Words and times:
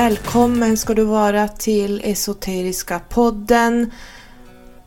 Välkommen 0.00 0.76
ska 0.76 0.94
du 0.94 1.04
vara 1.04 1.48
till 1.48 2.00
Esoteriska 2.04 3.00
podden 3.08 3.90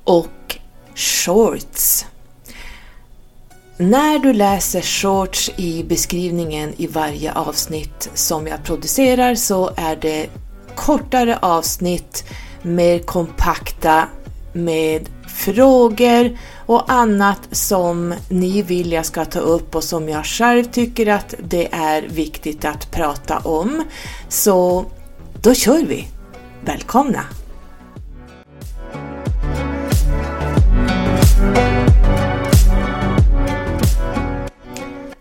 och 0.04 0.58
Shorts. 0.96 2.06
När 3.78 4.20
du 4.20 4.34
läser 4.34 4.82
shorts 4.82 5.52
i 5.58 5.84
beskrivningen 5.84 6.74
i 6.78 6.88
varje 6.88 7.34
avsnitt 7.34 8.10
som 8.14 8.48
jag 8.48 8.64
producerar 8.64 9.36
så 9.36 9.72
är 9.76 9.96
det 9.96 10.30
kortare 10.76 11.38
avsnitt, 11.42 12.24
mer 12.62 13.00
kompakta 13.00 14.08
med 14.54 15.10
frågor 15.28 16.38
och 16.66 16.92
annat 16.92 17.40
som 17.52 18.14
ni 18.30 18.62
vill 18.62 18.92
jag 18.92 19.06
ska 19.06 19.26
ta 19.26 19.40
upp 19.40 19.76
och 19.76 19.84
som 19.84 20.10
jag 20.10 20.26
själv 20.26 20.64
tycker 20.64 21.08
att 21.08 21.36
det 21.44 21.74
är 21.74 22.02
viktigt 22.02 22.66
att 22.66 22.92
prata 22.92 23.38
om. 23.38 23.84
Så 24.30 24.86
då 25.44 25.54
kör 25.54 25.84
vi! 25.86 26.08
Välkomna! 26.62 27.26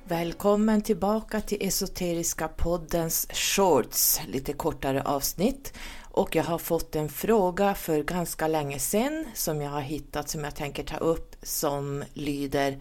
Välkommen 0.04 0.82
tillbaka 0.82 1.40
till 1.40 1.58
Esoteriska 1.60 2.48
poddens 2.48 3.28
shorts, 3.32 4.20
lite 4.26 4.52
kortare 4.52 5.02
avsnitt. 5.02 5.72
Och 6.00 6.36
jag 6.36 6.44
har 6.44 6.58
fått 6.58 6.96
en 6.96 7.08
fråga 7.08 7.74
för 7.74 8.02
ganska 8.02 8.48
länge 8.48 8.78
sedan 8.78 9.24
som 9.34 9.60
jag 9.60 9.70
har 9.70 9.80
hittat 9.80 10.28
som 10.28 10.44
jag 10.44 10.54
tänker 10.54 10.84
ta 10.84 10.96
upp 10.96 11.36
som 11.42 12.04
lyder 12.12 12.78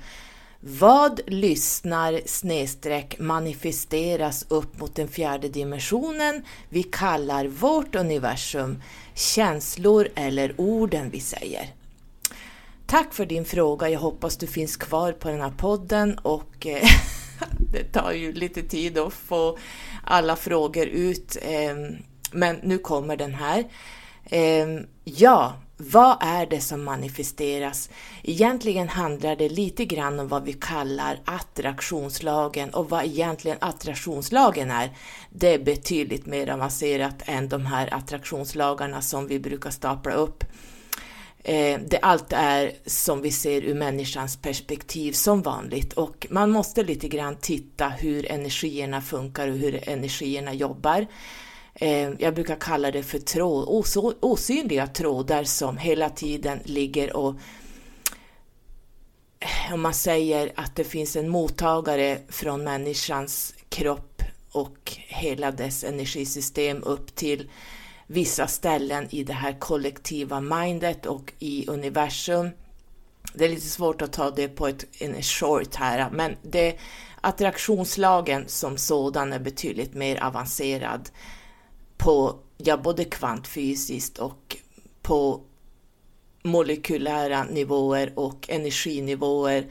vad 0.64 1.20
lyssnar 1.28 2.22
snedstreck 2.26 3.20
manifesteras 3.20 4.45
upp 4.48 4.80
mot 4.80 4.95
den 4.95 5.08
fjärde 5.08 5.48
dimensionen 5.50 6.45
vi 6.70 6.84
kallar 6.84 7.48
vårt 7.48 7.95
universum, 7.95 8.84
känslor 9.14 10.08
eller 10.16 10.53
orden 10.58 11.09
vi 11.09 11.20
säger? 11.20 11.73
Tack 12.86 13.14
för 13.14 13.26
din 13.26 13.45
fråga, 13.45 13.90
jag 13.90 14.00
hoppas 14.00 14.38
du 14.38 14.48
finns 14.48 14.78
kvar 14.78 15.12
på 15.12 15.30
den 15.30 15.42
här 15.42 15.53
podden 15.58 16.18
och 16.18 16.68
eh, 16.68 16.90
det 17.72 17.84
tar 17.84 18.12
ju 18.12 18.34
lite 18.34 18.62
tid 18.62 18.98
att 18.98 19.14
få 19.14 19.58
alla 20.03 20.36
frågor 20.36 20.86
ut 20.86 21.38
eh, 21.42 21.75
men 22.31 22.56
nu 22.64 22.78
kommer 22.78 23.18
den 23.18 23.34
här. 23.34 23.64
Eh, 24.23 24.68
ja, 25.03 25.53
vad 25.90 26.18
är 26.22 26.46
det 26.46 26.62
som 26.62 26.84
manifesteras? 26.84 27.90
Egentligen 28.24 28.90
handlar 28.90 29.36
det 29.36 29.50
lite 29.50 29.86
grann 29.86 30.20
om 30.20 30.28
vad 30.28 30.44
vi 30.44 30.54
kallar 30.54 31.20
attraktionslagen 31.26 32.70
och 32.70 32.90
vad 32.90 33.06
egentligen 33.06 33.58
attraktionslagen 33.62 34.72
är. 34.72 34.98
Det 35.30 35.54
är 35.54 35.59
betydligt 35.59 36.26
mer 36.26 36.50
avancerat 36.50 37.22
än 37.26 37.50
de 37.50 37.66
här 37.66 37.94
attraktionslagarna 37.94 39.02
som 39.02 39.28
vi 39.28 39.40
brukar 39.40 39.70
stapla 39.70 40.14
upp. 40.14 40.44
Eh, 41.44 41.80
det 41.88 42.00
allt 42.02 42.34
är 42.34 42.72
som 42.86 43.22
vi 43.22 43.32
ser 43.32 43.62
ur 43.62 43.76
människans 43.76 44.38
perspektiv 44.38 45.12
som 45.12 45.42
vanligt 45.42 45.94
och 45.94 46.28
man 46.30 46.52
måste 46.52 46.84
lite 46.84 47.08
grann 47.08 47.36
titta 47.36 47.90
hur 47.90 48.32
energierna 48.32 49.02
funkar 49.02 49.48
och 49.48 49.58
hur 49.58 49.90
energierna 49.90 50.54
jobbar. 50.54 51.08
Eh, 51.73 52.09
jag 52.19 52.33
brukar 52.33 52.55
kalla 52.55 52.91
det 52.91 53.03
för 53.03 53.19
tråd, 53.19 53.86
osynliga 54.22 54.88
trådar 54.88 55.44
som 55.44 55.78
hela 55.78 56.09
tiden 56.09 56.59
ligger 56.63 57.16
och 57.16 57.36
eh, 59.39 59.73
om 59.73 59.81
man 59.81 59.94
säger 59.94 60.52
att 60.55 60.75
det 60.75 60.83
finns 60.83 61.16
en 61.16 61.30
mottagare 61.30 62.18
från 62.29 62.63
människans 62.63 63.53
kropp 63.69 64.23
och 64.51 64.97
hela 65.07 65.51
dess 65.51 65.84
energisystem 65.84 66.84
upp 66.84 67.16
till 67.16 67.50
vissa 68.07 68.47
ställen 68.47 69.07
i 69.09 69.23
det 69.23 69.34
här 69.34 69.59
kollektiva 69.59 70.41
mindet 70.41 71.06
och 71.06 71.34
i 71.40 71.67
universum. 71.67 72.50
Det 73.34 73.46
är 73.46 73.50
lite 73.50 73.67
svårt 73.67 74.01
att 74.01 74.13
ta 74.13 74.31
det 74.31 74.47
på 74.47 74.67
ett, 74.67 74.85
en 75.00 75.22
short 75.22 75.75
här, 75.75 76.09
men 76.12 76.35
det, 76.41 76.78
attraktionslagen 77.22 78.44
som 78.47 78.78
sådan 78.78 79.34
är 79.34 79.40
betydligt 79.40 79.94
mer 79.94 80.23
avancerad 80.23 81.09
på 82.01 82.39
ja, 82.57 82.78
både 82.78 83.06
kvantfysiskt 83.06 84.17
och 84.17 84.57
på 85.01 85.41
molekylära 86.44 87.44
nivåer 87.44 88.13
och 88.16 88.50
energinivåer. 88.50 89.66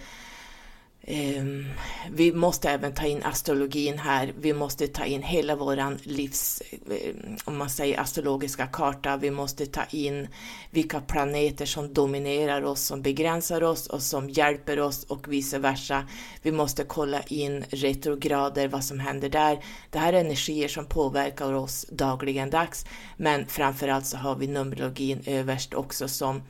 Ehm, 1.02 1.66
vi 2.10 2.32
måste 2.32 2.70
även 2.70 2.94
ta 2.94 3.06
in 3.06 3.22
astrologin 3.22 3.98
här. 3.98 4.34
Vi 4.40 4.52
måste 4.52 4.86
ta 4.86 5.04
in 5.04 5.22
hela 5.22 5.56
våran 5.56 5.98
livs, 6.02 6.62
eh, 6.70 7.14
om 7.44 7.56
man 7.56 7.70
säger 7.70 8.00
astrologiska 8.00 8.66
karta. 8.66 9.16
Vi 9.16 9.30
måste 9.30 9.66
ta 9.66 9.82
in 9.90 10.28
vilka 10.70 11.00
planeter 11.00 11.66
som 11.66 11.94
dominerar 11.94 12.62
oss, 12.62 12.80
som 12.80 13.02
begränsar 13.02 13.62
oss 13.62 13.86
och 13.86 14.02
som 14.02 14.30
hjälper 14.30 14.80
oss 14.80 15.04
och 15.04 15.32
vice 15.32 15.58
versa. 15.58 16.06
Vi 16.42 16.52
måste 16.52 16.84
kolla 16.84 17.22
in 17.22 17.64
retrograder, 17.70 18.68
vad 18.68 18.84
som 18.84 19.00
händer 19.00 19.28
där. 19.28 19.64
Det 19.90 19.98
här 19.98 20.12
är 20.12 20.20
energier 20.20 20.68
som 20.68 20.86
påverkar 20.86 21.52
oss 21.52 21.86
dagligen 21.90 22.50
dags, 22.50 22.86
men 23.16 23.46
framförallt 23.46 24.06
så 24.06 24.16
har 24.16 24.36
vi 24.36 24.46
numerologin 24.46 25.22
överst 25.26 25.74
också 25.74 26.08
som 26.08 26.42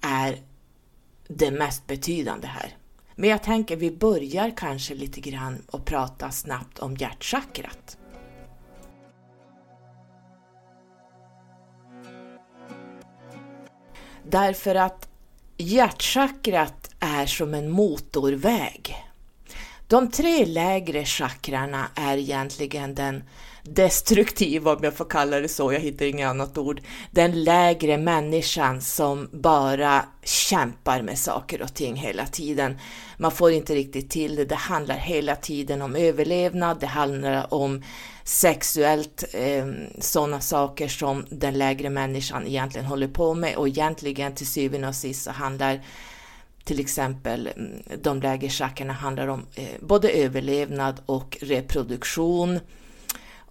är 0.00 0.38
det 1.28 1.50
mest 1.50 1.86
betydande 1.86 2.46
här. 2.46 2.76
Men 3.16 3.30
jag 3.30 3.42
tänker 3.42 3.76
vi 3.76 3.90
börjar 3.90 4.52
kanske 4.56 4.94
lite 4.94 5.20
grann 5.20 5.62
och 5.70 5.84
prata 5.84 6.30
snabbt 6.30 6.78
om 6.78 6.96
hjärtchakrat. 6.96 7.98
Därför 14.24 14.74
att 14.74 15.08
hjärtchakrat 15.56 16.90
är 17.00 17.26
som 17.26 17.54
en 17.54 17.70
motorväg. 17.70 18.96
De 19.88 20.10
tre 20.10 20.46
lägre 20.46 21.04
chakrarna 21.04 21.88
är 21.94 22.16
egentligen 22.16 22.94
den 22.94 23.24
destruktiva, 23.62 24.72
om 24.72 24.84
jag 24.84 24.94
får 24.94 25.04
kalla 25.04 25.40
det 25.40 25.48
så, 25.48 25.72
jag 25.72 25.80
hittar 25.80 26.06
inget 26.06 26.28
annat 26.28 26.58
ord, 26.58 26.80
den 27.10 27.44
lägre 27.44 27.98
människan 27.98 28.80
som 28.80 29.28
bara 29.32 30.04
kämpar 30.24 31.02
med 31.02 31.18
saker 31.18 31.62
och 31.62 31.74
ting 31.74 31.96
hela 31.96 32.26
tiden. 32.26 32.78
Man 33.16 33.32
får 33.32 33.50
inte 33.50 33.74
riktigt 33.74 34.10
till 34.10 34.36
det, 34.36 34.44
det 34.44 34.54
handlar 34.54 34.94
hela 34.94 35.36
tiden 35.36 35.82
om 35.82 35.96
överlevnad, 35.96 36.80
det 36.80 36.86
handlar 36.86 37.54
om 37.54 37.82
sexuellt 38.24 39.24
eh, 39.32 39.66
sådana 39.98 40.40
saker 40.40 40.88
som 40.88 41.26
den 41.30 41.58
lägre 41.58 41.90
människan 41.90 42.46
egentligen 42.46 42.86
håller 42.86 43.08
på 43.08 43.34
med. 43.34 43.56
Och 43.56 43.68
egentligen 43.68 44.34
till 44.34 44.46
syvende 44.46 44.88
och 44.88 44.94
sist 44.94 45.24
så 45.24 45.30
handlar 45.30 45.80
till 46.64 46.80
exempel 46.80 47.46
mm, 47.56 47.82
de 48.02 48.20
lägre 48.20 48.48
chakrarna 48.48 48.92
handlar 48.92 49.28
om 49.28 49.46
eh, 49.54 49.64
både 49.80 50.10
överlevnad 50.10 51.00
och 51.06 51.38
reproduktion 51.40 52.60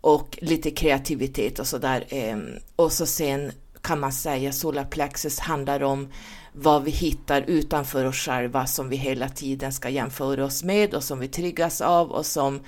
och 0.02 0.38
lite 0.42 0.72
kreativitet 0.72 1.60
och 1.60 1.68
sådär. 1.68 2.06
Ehm, 2.10 2.50
och 2.76 2.92
så 2.92 3.06
sen 3.06 3.52
kan 3.82 4.00
man 4.00 4.12
säga 4.12 4.52
solarplexus 4.52 5.40
handlar 5.40 5.84
om 5.84 6.08
vad 6.54 6.84
vi 6.84 6.92
hittar 6.92 7.42
utanför 7.42 8.06
oss 8.06 8.16
själva 8.16 8.66
som 8.66 8.90
vi 8.90 8.96
hela 8.96 9.30
tiden 9.30 9.74
ska 9.74 9.90
jämföra 9.90 10.46
oss 10.46 10.64
med 10.64 10.94
och 10.94 11.04
som 11.04 11.20
vi 11.20 11.28
triggas 11.28 11.82
av 11.82 12.12
och 12.12 12.26
som 12.26 12.60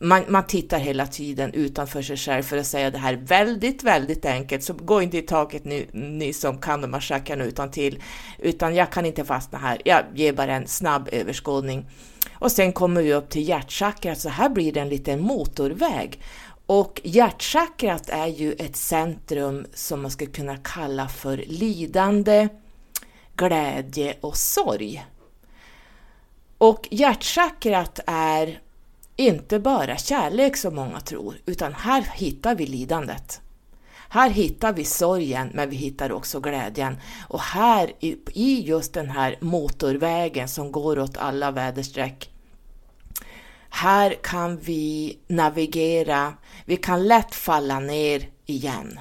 man, 0.00 0.24
man 0.28 0.46
tittar 0.46 0.78
hela 0.78 1.06
tiden 1.06 1.54
utanför 1.54 2.02
sig 2.02 2.16
själv 2.16 2.42
för 2.42 2.56
att 2.56 2.66
säga 2.66 2.90
det 2.90 2.98
här 2.98 3.14
väldigt, 3.14 3.82
väldigt 3.82 4.24
enkelt, 4.24 4.62
så 4.62 4.72
gå 4.72 5.02
inte 5.02 5.18
i 5.18 5.22
taket 5.22 5.64
ni, 5.64 5.86
ni 5.92 6.32
som 6.32 6.58
kan 6.58 6.80
de 6.80 6.94
här 6.94 7.00
chackarna 7.00 7.44
utan 7.44 7.70
till, 7.70 8.02
utan 8.38 8.74
jag 8.74 8.92
kan 8.92 9.06
inte 9.06 9.24
fastna 9.24 9.58
här. 9.58 9.82
Jag 9.84 10.04
ger 10.14 10.32
bara 10.32 10.54
en 10.54 10.66
snabb 10.66 11.08
överskådning. 11.12 11.86
Och 12.40 12.52
sen 12.52 12.72
kommer 12.72 13.02
vi 13.02 13.14
upp 13.14 13.30
till 13.30 13.48
hjärtchakrat, 13.48 14.20
så 14.20 14.28
här 14.28 14.48
blir 14.48 14.72
det 14.72 14.80
en 14.80 14.88
liten 14.88 15.20
motorväg. 15.20 16.20
Och 16.66 17.00
hjärtchakrat 17.04 18.08
är 18.08 18.26
ju 18.26 18.52
ett 18.52 18.76
centrum 18.76 19.66
som 19.74 20.02
man 20.02 20.10
skulle 20.10 20.30
kunna 20.30 20.56
kalla 20.56 21.08
för 21.08 21.36
lidande, 21.36 22.48
glädje 23.36 24.16
och 24.20 24.36
sorg. 24.36 25.06
Och 26.58 26.88
hjärtchakrat 26.90 28.00
är 28.06 28.60
inte 29.16 29.58
bara 29.58 29.96
kärlek 29.96 30.56
som 30.56 30.74
många 30.74 31.00
tror, 31.00 31.34
utan 31.46 31.74
här 31.74 32.02
hittar 32.14 32.54
vi 32.54 32.66
lidandet. 32.66 33.40
Här 34.12 34.30
hittar 34.30 34.72
vi 34.72 34.84
sorgen, 34.84 35.50
men 35.54 35.70
vi 35.70 35.76
hittar 35.76 36.12
också 36.12 36.40
glädjen. 36.40 36.96
Och 37.28 37.40
här 37.40 37.92
i 38.32 38.60
just 38.60 38.92
den 38.92 39.10
här 39.10 39.36
motorvägen 39.40 40.48
som 40.48 40.72
går 40.72 40.98
åt 40.98 41.16
alla 41.16 41.50
väderstreck, 41.50 42.29
här 43.70 44.16
kan 44.22 44.56
vi 44.56 45.18
navigera, 45.26 46.34
vi 46.64 46.76
kan 46.76 47.08
lätt 47.08 47.34
falla 47.34 47.80
ner 47.80 48.28
igen 48.46 49.00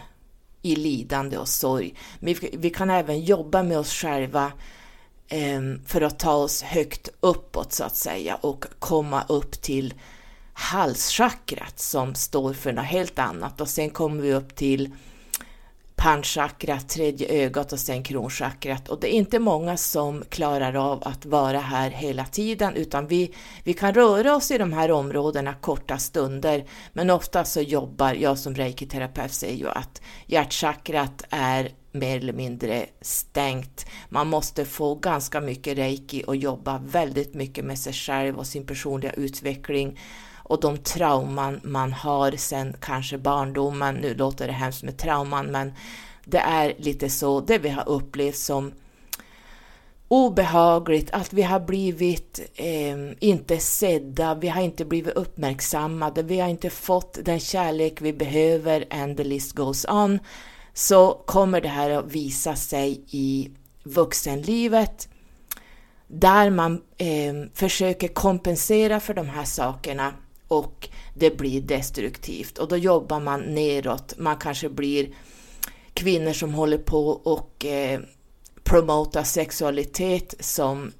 i 0.61 0.75
lidande 0.75 1.37
och 1.37 1.47
sorg. 1.47 1.93
Men 2.19 2.35
vi 2.51 2.69
kan 2.69 2.89
även 2.89 3.21
jobba 3.21 3.63
med 3.63 3.79
oss 3.79 3.93
själva 3.93 4.51
ehm, 5.27 5.81
för 5.85 6.01
att 6.01 6.19
ta 6.19 6.33
oss 6.33 6.61
högt 6.61 7.09
uppåt 7.19 7.73
så 7.73 7.83
att 7.83 7.95
säga 7.95 8.35
och 8.35 8.65
komma 8.79 9.23
upp 9.27 9.61
till 9.61 9.93
halschakrat 10.53 11.79
som 11.79 12.15
står 12.15 12.53
för 12.53 12.73
något 12.73 12.85
helt 12.85 13.19
annat 13.19 13.61
och 13.61 13.69
sen 13.69 13.89
kommer 13.89 14.21
vi 14.21 14.33
upp 14.33 14.55
till 14.55 14.91
panchakrat, 15.99 16.89
tredje 16.89 17.27
ögat 17.45 17.73
och 17.73 17.79
sen 17.79 18.03
kronchakrat. 18.03 18.89
Och 18.89 18.99
det 18.99 19.13
är 19.13 19.17
inte 19.17 19.39
många 19.39 19.77
som 19.77 20.23
klarar 20.29 20.91
av 20.91 21.03
att 21.03 21.25
vara 21.25 21.59
här 21.59 21.89
hela 21.89 22.25
tiden, 22.25 22.75
utan 22.75 23.07
vi, 23.07 23.35
vi 23.63 23.73
kan 23.73 23.93
röra 23.93 24.35
oss 24.35 24.51
i 24.51 24.57
de 24.57 24.73
här 24.73 24.91
områdena 24.91 25.53
korta 25.53 25.97
stunder, 25.97 26.65
men 26.93 27.09
ofta 27.09 27.45
så 27.45 27.61
jobbar, 27.61 28.13
jag 28.13 28.37
som 28.37 28.55
reiki-terapeut 28.55 29.31
säger 29.31 29.57
ju 29.57 29.69
att 29.69 30.01
hjärtchakrat 30.25 31.23
är 31.29 31.71
mer 31.91 32.17
eller 32.17 32.33
mindre 32.33 32.85
stängt. 33.01 33.85
Man 34.09 34.27
måste 34.27 34.65
få 34.65 34.95
ganska 34.95 35.41
mycket 35.41 35.77
reiki 35.77 36.23
och 36.27 36.35
jobba 36.35 36.81
väldigt 36.85 37.33
mycket 37.33 37.65
med 37.65 37.79
sig 37.79 37.93
själv 37.93 38.37
och 38.37 38.47
sin 38.47 38.65
personliga 38.65 39.11
utveckling 39.11 39.99
och 40.49 40.59
de 40.59 40.77
trauman 40.77 41.59
man 41.63 41.93
har 41.93 42.31
sen 42.31 42.75
kanske 42.79 43.17
barndomen. 43.17 43.95
Nu 43.95 44.13
låter 44.13 44.47
det 44.47 44.53
hemskt 44.53 44.83
med 44.83 44.97
trauman, 44.97 45.45
men 45.45 45.73
det 46.25 46.37
är 46.37 46.73
lite 46.77 47.09
så 47.09 47.39
det 47.39 47.57
vi 47.57 47.69
har 47.69 47.89
upplevt 47.89 48.37
som 48.37 48.71
obehagligt, 50.07 51.11
att 51.11 51.33
vi 51.33 51.41
har 51.41 51.59
blivit 51.59 52.39
eh, 52.55 52.97
inte 53.19 53.57
sedda, 53.57 54.35
vi 54.35 54.47
har 54.47 54.61
inte 54.61 54.85
blivit 54.85 55.13
uppmärksammade, 55.13 56.23
vi 56.23 56.39
har 56.39 56.49
inte 56.49 56.69
fått 56.69 57.19
den 57.25 57.39
kärlek 57.39 58.01
vi 58.01 58.13
behöver 58.13 58.85
and 58.89 59.17
the 59.17 59.23
list 59.23 59.53
goes 59.55 59.85
on, 59.85 60.19
så 60.73 61.23
kommer 61.25 61.61
det 61.61 61.67
här 61.67 61.89
att 61.89 62.11
visa 62.11 62.55
sig 62.55 63.03
i 63.07 63.51
vuxenlivet 63.83 65.09
där 66.07 66.49
man 66.49 66.81
eh, 66.97 67.33
försöker 67.53 68.07
kompensera 68.07 68.99
för 68.99 69.13
de 69.13 69.29
här 69.29 69.45
sakerna 69.45 70.13
och 70.49 70.89
det 71.13 71.37
blir 71.37 71.61
destruktivt 71.61 72.57
och 72.57 72.67
då 72.67 72.77
jobbar 72.77 73.19
man 73.19 73.41
neråt. 73.41 74.13
Man 74.17 74.37
kanske 74.37 74.69
blir 74.69 75.09
kvinnor 75.93 76.33
som 76.33 76.53
håller 76.53 76.77
på 76.77 77.07
och 77.09 77.65
eh, 77.65 77.99
promotar 78.63 79.23
sexualitet 79.23 80.35
som, 80.39 80.91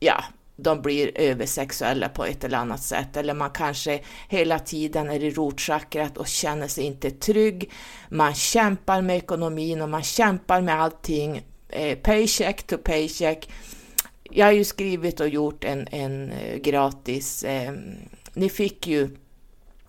ja, 0.00 0.24
de 0.56 0.82
blir 0.82 1.18
översexuella 1.18 2.08
på 2.08 2.24
ett 2.24 2.44
eller 2.44 2.58
annat 2.58 2.82
sätt. 2.82 3.16
Eller 3.16 3.34
man 3.34 3.50
kanske 3.50 4.00
hela 4.28 4.58
tiden 4.58 5.10
är 5.10 5.22
i 5.22 5.30
rotchakrat 5.30 6.16
och 6.18 6.28
känner 6.28 6.68
sig 6.68 6.84
inte 6.84 7.10
trygg. 7.10 7.70
Man 8.08 8.34
kämpar 8.34 9.02
med 9.02 9.16
ekonomin 9.16 9.82
och 9.82 9.88
man 9.88 10.02
kämpar 10.02 10.60
med 10.60 10.82
allting, 10.82 11.42
eh, 11.68 11.98
paycheck 11.98 12.62
to 12.62 12.78
paycheck. 12.78 13.50
Jag 14.30 14.46
har 14.46 14.52
ju 14.52 14.64
skrivit 14.64 15.20
och 15.20 15.28
gjort 15.28 15.64
en, 15.64 15.88
en 15.90 16.32
eh, 16.32 16.56
gratis 16.56 17.44
eh, 17.44 17.72
ni 18.34 18.48
fick 18.48 18.86
ju, 18.86 19.16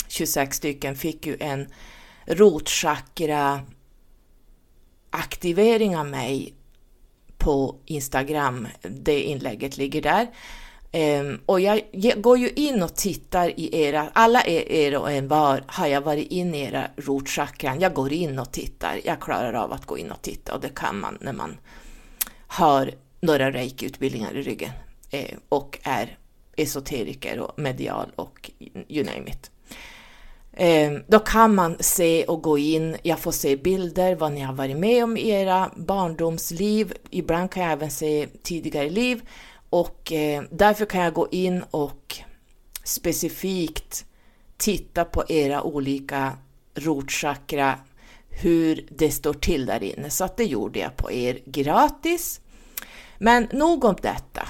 26 0.07 0.57
stycken, 0.57 0.95
fick 0.95 1.25
ju 1.25 1.37
en 1.39 1.67
rotchakra 2.25 3.61
aktivering 5.09 5.97
av 5.97 6.07
mig 6.07 6.53
på 7.37 7.75
Instagram. 7.85 8.67
Det 8.81 9.21
inlägget 9.21 9.77
ligger 9.77 10.01
där. 10.01 10.27
Um, 10.95 11.41
och 11.45 11.59
jag, 11.59 11.81
jag, 11.91 12.21
går 12.21 12.37
ju 12.37 12.49
in 12.49 12.83
och 12.83 12.95
tittar 12.95 13.59
i 13.59 13.81
era, 13.83 14.09
alla 14.13 14.45
er, 14.45 14.71
er 14.71 14.97
och 14.97 15.11
en 15.11 15.27
var 15.27 15.63
har 15.67 15.87
jag 15.87 16.01
varit 16.01 16.31
in 16.31 16.55
i 16.55 16.61
era 16.61 16.87
rotchakran. 16.97 17.79
Jag 17.79 17.93
går 17.93 18.13
in 18.13 18.39
och 18.39 18.51
tittar. 18.51 19.01
Jag 19.03 19.19
klarar 19.21 19.53
av 19.53 19.73
att 19.73 19.85
gå 19.85 19.97
in 19.97 20.11
och 20.11 20.21
titta 20.21 20.53
och 20.53 20.61
det 20.61 20.75
kan 20.75 20.99
man 20.99 21.17
när 21.21 21.33
man 21.33 21.57
har 22.47 22.91
några 23.19 23.51
reiki-utbildningar 23.51 24.37
i 24.37 24.41
ryggen 24.41 24.71
eh, 25.09 25.37
och 25.49 25.79
är 25.83 26.17
esoteriker 26.55 27.39
och 27.39 27.59
medial 27.59 28.11
och 28.15 28.51
you 28.87 29.05
name 29.05 29.29
it. 29.29 29.51
Ehm, 30.57 31.03
då 31.07 31.19
kan 31.19 31.55
man 31.55 31.77
se 31.79 32.25
och 32.25 32.41
gå 32.41 32.57
in, 32.57 32.97
jag 33.03 33.19
får 33.19 33.31
se 33.31 33.55
bilder, 33.55 34.15
vad 34.15 34.31
ni 34.31 34.41
har 34.41 34.53
varit 34.53 34.77
med 34.77 35.03
om 35.03 35.17
i 35.17 35.29
era 35.29 35.71
barndomsliv. 35.75 36.93
Ibland 37.09 37.51
kan 37.51 37.63
jag 37.63 37.71
även 37.71 37.91
se 37.91 38.27
tidigare 38.43 38.89
liv 38.89 39.21
och 39.69 40.11
eh, 40.11 40.43
därför 40.51 40.85
kan 40.85 41.01
jag 41.01 41.13
gå 41.13 41.27
in 41.31 41.63
och 41.71 42.15
specifikt 42.83 44.05
titta 44.57 45.05
på 45.05 45.23
era 45.29 45.63
olika 45.63 46.37
rotchakra, 46.75 47.79
hur 48.29 48.87
det 48.89 49.11
står 49.11 49.33
till 49.33 49.65
där 49.65 49.83
inne. 49.83 50.09
Så 50.09 50.23
att 50.23 50.37
det 50.37 50.45
gjorde 50.45 50.79
jag 50.79 50.97
på 50.97 51.11
er 51.11 51.39
gratis. 51.45 52.41
Men 53.17 53.47
nog 53.53 53.83
om 53.83 53.95
detta. 54.01 54.47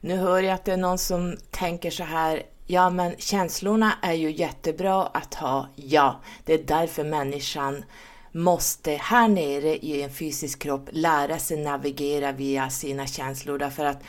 Nu 0.00 0.16
hör 0.16 0.42
jag 0.42 0.54
att 0.54 0.64
det 0.64 0.72
är 0.72 0.76
någon 0.76 0.98
som 0.98 1.36
tänker 1.50 1.90
så 1.90 2.04
här, 2.04 2.42
ja 2.66 2.90
men 2.90 3.14
känslorna 3.18 3.92
är 4.02 4.12
ju 4.12 4.30
jättebra 4.30 5.06
att 5.06 5.34
ha, 5.34 5.68
ja, 5.76 6.20
det 6.44 6.54
är 6.54 6.62
därför 6.64 7.04
människan 7.04 7.84
måste 8.32 8.90
här 8.90 9.28
nere 9.28 9.76
i 9.76 10.02
en 10.02 10.10
fysisk 10.10 10.58
kropp 10.58 10.88
lära 10.92 11.38
sig 11.38 11.56
navigera 11.56 12.32
via 12.32 12.70
sina 12.70 13.06
känslor 13.06 13.58
därför 13.58 13.84
att 13.84 14.02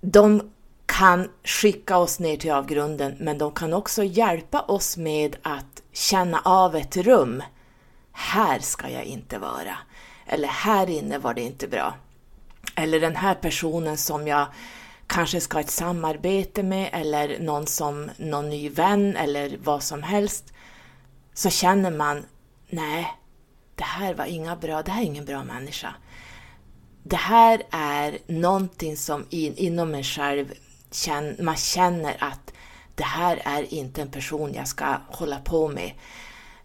de 0.00 0.52
kan 0.86 1.28
skicka 1.44 1.98
oss 1.98 2.18
ner 2.18 2.36
till 2.36 2.52
avgrunden 2.52 3.16
men 3.20 3.38
de 3.38 3.52
kan 3.52 3.72
också 3.72 4.04
hjälpa 4.04 4.60
oss 4.60 4.96
med 4.96 5.36
att 5.42 5.82
känna 5.92 6.40
av 6.44 6.76
ett 6.76 6.96
rum. 6.96 7.42
Här 8.12 8.58
ska 8.58 8.88
jag 8.88 9.04
inte 9.04 9.38
vara. 9.38 9.76
Eller 10.26 10.48
här 10.48 10.90
inne 10.90 11.18
var 11.18 11.34
det 11.34 11.42
inte 11.42 11.68
bra 11.68 11.94
eller 12.74 13.00
den 13.00 13.16
här 13.16 13.34
personen 13.34 13.98
som 13.98 14.28
jag 14.28 14.46
kanske 15.06 15.40
ska 15.40 15.56
ha 15.56 15.60
ett 15.60 15.70
samarbete 15.70 16.62
med 16.62 16.90
eller 16.92 17.38
någon 17.38 17.66
som 17.66 18.10
någon 18.16 18.50
ny 18.50 18.68
vän 18.68 19.16
eller 19.16 19.58
vad 19.62 19.82
som 19.82 20.02
helst 20.02 20.52
så 21.34 21.50
känner 21.50 21.90
man 21.90 22.24
nej, 22.68 23.06
det 23.74 23.84
här 23.84 24.14
var 24.14 24.24
inga 24.24 24.56
bra, 24.56 24.82
det 24.82 24.90
här 24.90 25.02
är 25.02 25.06
ingen 25.06 25.24
bra 25.24 25.44
människa. 25.44 25.94
Det 27.02 27.16
här 27.16 27.62
är 27.70 28.18
någonting 28.26 28.96
som 28.96 29.26
in, 29.30 29.56
inom 29.56 29.94
en 29.94 30.04
själv 30.04 30.54
man 31.38 31.56
känner 31.56 32.16
att 32.18 32.52
det 32.94 33.04
här 33.04 33.42
är 33.44 33.74
inte 33.74 34.02
en 34.02 34.10
person 34.10 34.54
jag 34.54 34.68
ska 34.68 34.96
hålla 35.08 35.38
på 35.38 35.68
med. 35.68 35.92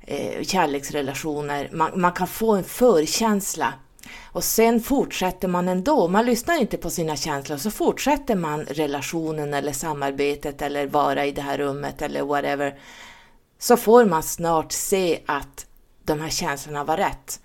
Eh, 0.01 0.44
kärleksrelationer, 0.44 1.69
man, 1.74 2.01
man 2.01 2.12
kan 2.12 2.27
få 2.27 2.56
en 2.56 2.63
förkänsla 2.63 3.74
och 4.26 4.44
sen 4.44 4.80
fortsätter 4.80 5.47
man 5.47 5.68
ändå, 5.68 6.07
man 6.07 6.26
lyssnar 6.26 6.61
inte 6.61 6.78
på 6.78 6.90
sina 6.90 7.16
känslor, 7.16 7.57
så 7.57 7.71
fortsätter 7.71 8.35
man 8.35 8.66
relationen 8.66 9.54
eller 9.54 9.71
samarbetet 9.71 10.61
eller 10.61 10.87
vara 10.87 11.26
i 11.26 11.31
det 11.31 11.42
här 11.42 11.57
rummet 11.57 12.02
eller 12.02 12.21
whatever. 12.21 12.80
Så 13.59 13.78
får 13.78 14.06
man 14.06 14.23
snart 14.23 14.71
se 14.71 15.19
att 15.26 15.66
de 16.04 16.21
här 16.21 16.30
känslorna 16.30 16.83
var 16.83 16.97
rätt. 16.97 17.40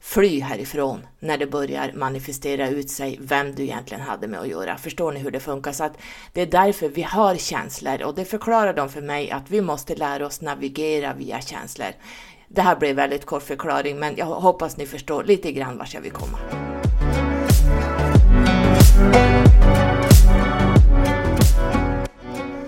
Fly 0.00 0.40
härifrån 0.40 1.06
när 1.18 1.38
det 1.38 1.46
börjar 1.46 1.92
manifestera 1.94 2.68
ut 2.68 2.90
sig 2.90 3.18
vem 3.20 3.54
du 3.54 3.62
egentligen 3.62 4.02
hade 4.02 4.28
med 4.28 4.40
att 4.40 4.48
göra. 4.48 4.76
Förstår 4.78 5.12
ni 5.12 5.20
hur 5.20 5.30
det 5.30 5.40
funkar? 5.40 5.72
Så 5.72 5.84
att 5.84 5.98
det 6.32 6.40
är 6.40 6.46
därför 6.46 6.88
vi 6.88 7.02
har 7.02 7.36
känslor 7.36 8.02
och 8.02 8.14
det 8.14 8.24
förklarar 8.24 8.74
de 8.74 8.88
för 8.88 9.00
mig 9.00 9.30
att 9.30 9.50
vi 9.50 9.60
måste 9.60 9.94
lära 9.94 10.26
oss 10.26 10.40
navigera 10.40 11.14
via 11.14 11.40
känslor. 11.40 11.92
Det 12.48 12.62
här 12.62 12.76
blev 12.76 12.96
väldigt 12.96 13.26
kort 13.26 13.42
förklaring, 13.42 13.98
men 13.98 14.16
jag 14.16 14.26
hoppas 14.26 14.76
ni 14.76 14.86
förstår 14.86 15.24
lite 15.24 15.52
grann 15.52 15.78
vart 15.78 15.94
jag 15.94 16.00
vill 16.00 16.12
komma. 16.12 16.38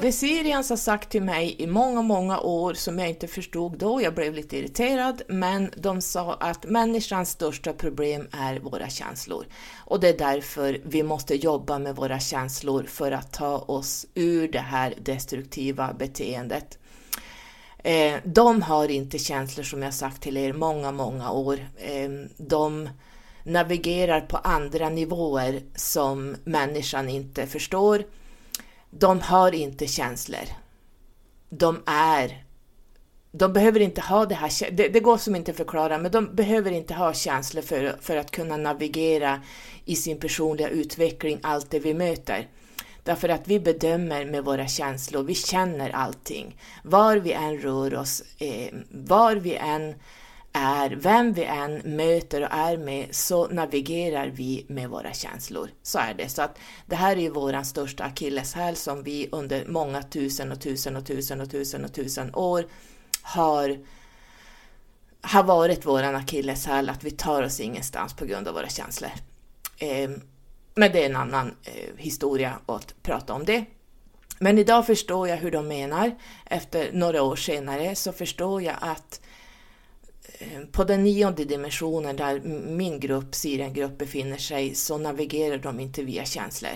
Det 0.01 0.13
Sirians 0.13 0.71
har 0.71 0.77
sagt 0.77 1.11
till 1.11 1.23
mig 1.23 1.57
i 1.59 1.67
många, 1.67 2.03
många 2.03 2.41
år 2.41 2.75
som 2.75 2.99
jag 2.99 3.09
inte 3.09 3.27
förstod 3.27 3.79
då, 3.79 4.03
jag 4.03 4.15
blev 4.15 4.35
lite 4.35 4.57
irriterad, 4.57 5.23
men 5.29 5.71
de 5.77 6.01
sa 6.01 6.35
att 6.35 6.65
människans 6.65 7.31
största 7.31 7.73
problem 7.73 8.29
är 8.33 8.61
våra 8.61 8.89
känslor. 8.89 9.47
Och 9.77 10.01
det 10.01 10.09
är 10.09 10.19
därför 10.19 10.81
vi 10.85 11.03
måste 11.03 11.35
jobba 11.35 11.79
med 11.79 11.97
våra 11.97 12.19
känslor 12.19 12.83
för 12.83 13.13
att 13.13 13.33
ta 13.33 13.59
oss 13.59 14.07
ur 14.15 14.49
det 14.49 14.59
här 14.59 14.95
destruktiva 14.99 15.93
beteendet. 15.99 16.79
Eh, 17.85 18.15
de 18.25 18.63
har 18.63 18.91
inte 18.91 19.19
känslor 19.19 19.65
som 19.65 19.83
jag 19.83 19.95
sagt 19.95 20.23
till 20.23 20.37
er 20.37 20.53
många, 20.53 20.93
många 20.93 21.31
år. 21.31 21.69
Eh, 21.77 22.11
de 22.37 22.89
navigerar 23.45 24.21
på 24.21 24.37
andra 24.37 24.89
nivåer 24.89 25.63
som 25.75 26.37
människan 26.45 27.09
inte 27.09 27.47
förstår. 27.47 28.05
De 28.91 29.21
har 29.21 29.55
inte 29.55 29.87
känslor. 29.87 30.45
De 31.49 31.83
är 31.87 32.45
de 33.33 33.53
behöver 33.53 33.81
inte 33.81 34.01
ha 34.01 34.27
det 34.27 34.35
här, 34.35 34.71
det, 34.71 34.89
det 34.89 35.01
går 35.01 35.17
som 35.17 35.37
inte 35.37 35.51
att 35.51 35.57
förklara, 35.57 35.99
men 35.99 36.11
de 36.11 36.35
behöver 36.35 36.71
inte 36.71 36.95
ha 36.95 37.13
känslor 37.13 37.63
för, 37.63 37.97
för 38.01 38.17
att 38.17 38.31
kunna 38.31 38.57
navigera 38.57 39.41
i 39.85 39.97
sin 39.97 40.21
personliga 40.21 40.69
utveckling, 40.69 41.39
allt 41.43 41.71
det 41.71 41.79
vi 41.79 41.95
möter. 41.95 42.49
Därför 43.05 43.29
att 43.29 43.49
vi 43.49 43.61
bedömer 43.61 44.25
med 44.25 44.45
våra 44.45 44.67
känslor, 44.67 45.23
vi 45.23 45.35
känner 45.35 45.91
allting. 45.91 46.57
Var 46.83 47.17
vi 47.17 47.33
än 47.33 47.59
rör 47.59 47.95
oss, 47.95 48.23
eh, 48.39 48.75
var 48.91 49.37
vi 49.37 49.57
än 49.57 49.95
är, 50.53 50.91
vem 50.91 51.33
vi 51.33 51.45
än 51.45 51.83
möter 51.85 52.43
och 52.43 52.53
är 52.53 52.77
med, 52.77 53.15
så 53.15 53.49
navigerar 53.49 54.27
vi 54.27 54.67
med 54.69 54.89
våra 54.89 55.13
känslor. 55.13 55.71
Så 55.83 55.99
är 55.99 56.15
det. 56.15 56.29
Så 56.29 56.43
att 56.43 56.59
det 56.87 56.97
här 56.97 57.17
är 57.17 57.21
ju 57.21 57.31
vår 57.31 57.63
största 57.63 58.05
akilleshäl 58.05 58.77
som 58.77 59.03
vi 59.03 59.29
under 59.33 59.67
många 59.67 60.03
tusen 60.03 60.53
och 60.53 60.61
tusen 60.61 60.97
och 60.97 61.07
tusen 61.07 61.41
och 61.41 61.51
tusen 61.51 61.85
och 61.85 61.93
tusen 61.93 62.35
år 62.35 62.67
har 63.23 63.79
har 65.23 65.43
varit 65.43 65.87
våran 65.87 66.17
akilleshäl, 66.17 66.89
att 66.89 67.05
vi 67.05 67.11
tar 67.11 67.43
oss 67.43 67.61
ingenstans 67.61 68.15
på 68.15 68.25
grund 68.25 68.49
av 68.49 68.55
våra 68.55 68.69
känslor. 68.69 69.11
Eh, 69.79 70.11
men 70.75 70.93
det 70.93 71.03
är 71.03 71.07
en 71.07 71.17
annan 71.17 71.55
eh, 71.65 71.97
historia 71.97 72.59
att 72.67 72.95
prata 73.03 73.35
om 73.35 73.45
det. 73.45 73.65
Men 74.39 74.59
idag 74.59 74.87
förstår 74.87 75.29
jag 75.29 75.37
hur 75.37 75.51
de 75.51 75.69
menar. 75.69 76.17
Efter 76.47 76.93
några 76.93 77.23
år 77.23 77.37
senare 77.37 77.95
så 77.95 78.13
förstår 78.13 78.63
jag 78.63 78.77
att 78.81 79.21
eh, 80.39 80.61
på 80.73 80.85
den 80.85 81.05
nionde 81.05 81.45
dimensionen 81.45 82.17
där 82.17 82.41
min 82.77 83.01
grupp, 83.01 83.35
Siriengrupp, 83.35 83.99
befinner 83.99 84.37
sig 84.37 84.75
så 84.75 84.99
navigerar 84.99 85.59
de 85.59 85.81
inte 85.81 86.03
via 86.03 86.25
känslor. 86.25 86.73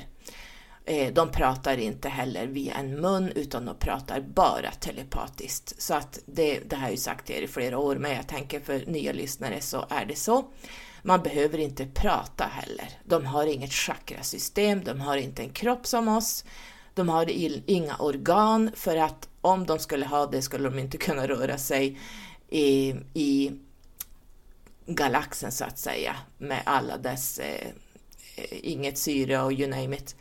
Eh, 0.84 1.12
de 1.12 1.30
pratar 1.30 1.76
inte 1.76 2.08
heller 2.08 2.46
via 2.46 2.74
en 2.74 3.00
mun 3.00 3.32
utan 3.34 3.64
de 3.64 3.76
pratar 3.76 4.20
bara 4.20 4.70
telepatiskt. 4.70 5.82
Så 5.82 5.94
att 5.94 6.18
det, 6.26 6.60
det 6.66 6.76
har 6.76 6.82
jag 6.82 6.90
ju 6.90 6.96
sagt 6.96 7.26
till 7.26 7.36
er 7.36 7.42
i 7.42 7.48
flera 7.48 7.78
år, 7.78 7.96
men 7.96 8.16
jag 8.16 8.28
tänker 8.28 8.60
för 8.60 8.86
nya 8.86 9.12
lyssnare 9.12 9.60
så 9.60 9.86
är 9.90 10.04
det 10.04 10.16
så. 10.16 10.44
Man 11.06 11.22
behöver 11.22 11.58
inte 11.58 11.86
prata 11.86 12.44
heller. 12.44 12.88
De 13.04 13.26
har 13.26 13.46
inget 13.46 13.72
chakrasystem, 13.72 14.84
de 14.84 15.00
har 15.00 15.16
inte 15.16 15.42
en 15.42 15.50
kropp 15.50 15.86
som 15.86 16.08
oss, 16.08 16.44
de 16.94 17.08
har 17.08 17.30
inga 17.66 17.96
organ 17.96 18.70
för 18.74 18.96
att 18.96 19.28
om 19.40 19.66
de 19.66 19.78
skulle 19.78 20.06
ha 20.06 20.26
det 20.26 20.42
skulle 20.42 20.68
de 20.68 20.78
inte 20.78 20.98
kunna 21.06 21.28
röra 21.28 21.58
sig 21.58 21.98
i, 22.48 22.94
i 23.14 23.52
galaxen 24.86 25.52
så 25.52 25.64
att 25.64 25.78
säga 25.78 26.16
med 26.38 26.62
alla 26.66 26.96
dess 26.96 27.38
eh, 27.38 27.68
eh, 28.36 28.58
inget 28.62 28.98
syre 28.98 29.42
och 29.42 29.52
you 29.52 29.70
name 29.70 29.96
it 29.96 30.16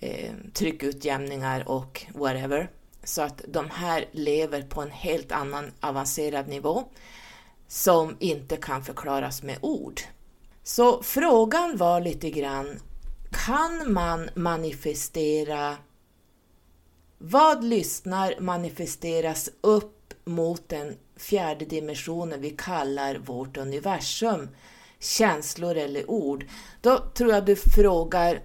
eh, 0.00 0.34
tryckutjämningar 0.52 1.68
och 1.68 2.06
whatever. 2.14 2.70
Så 3.04 3.22
att 3.22 3.42
de 3.48 3.70
här 3.70 4.04
lever 4.12 4.62
på 4.62 4.82
en 4.82 4.90
helt 4.90 5.32
annan 5.32 5.72
avancerad 5.80 6.48
nivå 6.48 6.84
som 7.72 8.16
inte 8.20 8.56
kan 8.56 8.84
förklaras 8.84 9.42
med 9.42 9.58
ord. 9.60 10.00
Så 10.62 11.02
frågan 11.02 11.76
var 11.76 12.00
lite 12.00 12.30
grann, 12.30 12.80
kan 13.46 13.92
man 13.92 14.30
manifestera 14.34 15.76
vad 17.18 17.64
lyssnar 17.64 18.40
manifesteras 18.40 19.50
upp 19.60 20.14
mot 20.24 20.68
den 20.68 20.96
fjärde 21.16 21.64
dimensionen 21.64 22.40
vi 22.40 22.50
kallar 22.50 23.16
vårt 23.16 23.56
universum? 23.56 24.48
Känslor 24.98 25.76
eller 25.76 26.10
ord? 26.10 26.46
Då 26.80 26.98
tror 26.98 27.32
jag 27.32 27.44
du 27.44 27.56
frågar, 27.56 28.40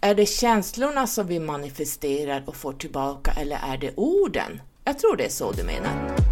är 0.00 0.14
det 0.14 0.26
känslorna 0.26 1.06
som 1.06 1.26
vi 1.26 1.40
manifesterar 1.40 2.44
och 2.46 2.56
får 2.56 2.72
tillbaka 2.72 3.32
eller 3.40 3.58
är 3.62 3.78
det 3.78 3.92
orden? 3.96 4.60
Jag 4.84 4.98
tror 4.98 5.16
det 5.16 5.24
är 5.24 5.30
så 5.30 5.52
du 5.52 5.62
menar. 5.62 6.31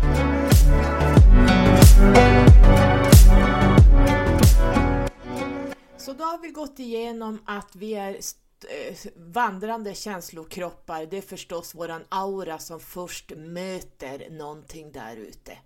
Så 6.11 6.15
då 6.17 6.25
har 6.25 6.39
vi 6.39 6.49
gått 6.49 6.79
igenom 6.79 7.39
att 7.45 7.77
vi 7.77 7.95
är 7.95 8.15
eh, 8.15 8.97
vandrande 9.17 9.95
känslokroppar. 9.95 11.07
Det 11.07 11.17
är 11.17 11.23
förstås 11.23 11.75
våran 11.75 12.05
aura 12.09 12.59
som 12.59 12.81
först 12.81 13.33
möter 13.37 14.31
någonting 14.31 14.93
där 14.93 15.17
ute. 15.17 15.59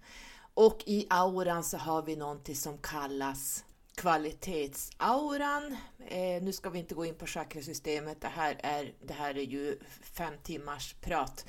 Och 0.54 0.82
i 0.86 1.06
auran 1.10 1.64
så 1.64 1.76
har 1.76 2.02
vi 2.02 2.16
någonting 2.16 2.56
som 2.56 2.78
kallas 2.78 3.64
kvalitetsauran. 3.94 5.76
Eh, 6.06 6.42
nu 6.42 6.52
ska 6.52 6.70
vi 6.70 6.78
inte 6.78 6.94
gå 6.94 7.04
in 7.04 7.14
på 7.14 7.26
chakrasystemet, 7.26 8.20
det 8.20 8.28
här 8.28 8.60
är, 8.62 8.94
det 9.06 9.14
här 9.14 9.38
är 9.38 9.44
ju 9.44 9.78
fem 10.02 10.34
timmars 10.42 10.94
prat. 10.94 11.46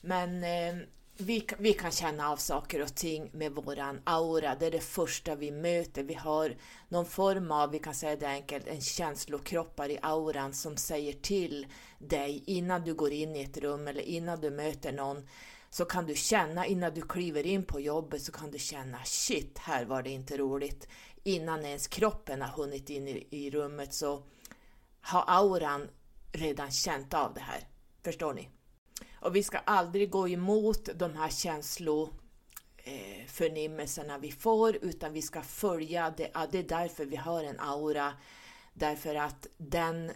Men 0.00 0.44
eh, 0.44 0.86
vi, 1.20 1.46
vi 1.58 1.72
kan 1.72 1.90
känna 1.90 2.30
av 2.30 2.36
saker 2.36 2.82
och 2.82 2.94
ting 2.94 3.30
med 3.32 3.52
våran 3.52 4.00
aura, 4.04 4.54
det 4.54 4.66
är 4.66 4.70
det 4.70 4.80
första 4.80 5.34
vi 5.34 5.50
möter. 5.50 6.02
Vi 6.02 6.14
har 6.14 6.56
någon 6.88 7.06
form 7.06 7.50
av, 7.50 7.70
vi 7.70 7.78
kan 7.78 7.94
säga 7.94 8.16
det 8.16 8.28
enkelt, 8.28 8.66
en 8.66 8.80
känslokroppar 8.80 9.90
i 9.90 9.98
auran 10.02 10.54
som 10.54 10.76
säger 10.76 11.12
till 11.12 11.66
dig 11.98 12.42
innan 12.46 12.84
du 12.84 12.94
går 12.94 13.12
in 13.12 13.36
i 13.36 13.42
ett 13.42 13.56
rum 13.56 13.88
eller 13.88 14.02
innan 14.02 14.40
du 14.40 14.50
möter 14.50 14.92
någon 14.92 15.28
så 15.70 15.84
kan 15.84 16.06
du 16.06 16.14
känna 16.14 16.66
innan 16.66 16.94
du 16.94 17.02
kliver 17.02 17.46
in 17.46 17.64
på 17.64 17.80
jobbet 17.80 18.22
så 18.22 18.32
kan 18.32 18.50
du 18.50 18.58
känna 18.58 18.98
shit, 19.04 19.58
här 19.58 19.84
var 19.84 20.02
det 20.02 20.10
inte 20.10 20.36
roligt 20.36 20.88
innan 21.24 21.64
ens 21.64 21.86
kroppen 21.86 22.42
har 22.42 22.48
hunnit 22.48 22.90
in 22.90 23.08
i, 23.08 23.26
i 23.30 23.50
rummet 23.50 23.94
så 23.94 24.22
har 25.00 25.24
auran 25.26 25.88
redan 26.32 26.70
känt 26.70 27.14
av 27.14 27.34
det 27.34 27.40
här. 27.40 27.68
Förstår 28.04 28.34
ni? 28.34 28.48
Och 29.20 29.36
vi 29.36 29.42
ska 29.42 29.58
aldrig 29.58 30.10
gå 30.10 30.28
emot 30.28 30.88
de 30.94 31.14
här 31.14 31.28
känsloförnimmelserna 31.28 34.14
eh, 34.14 34.20
vi 34.20 34.32
får, 34.32 34.76
utan 34.76 35.12
vi 35.12 35.22
ska 35.22 35.42
följa 35.42 36.14
det. 36.16 36.30
Det 36.50 36.58
är 36.58 36.62
därför 36.62 37.04
vi 37.04 37.16
har 37.16 37.44
en 37.44 37.60
aura, 37.60 38.12
därför 38.74 39.14
att 39.14 39.46
den 39.56 40.12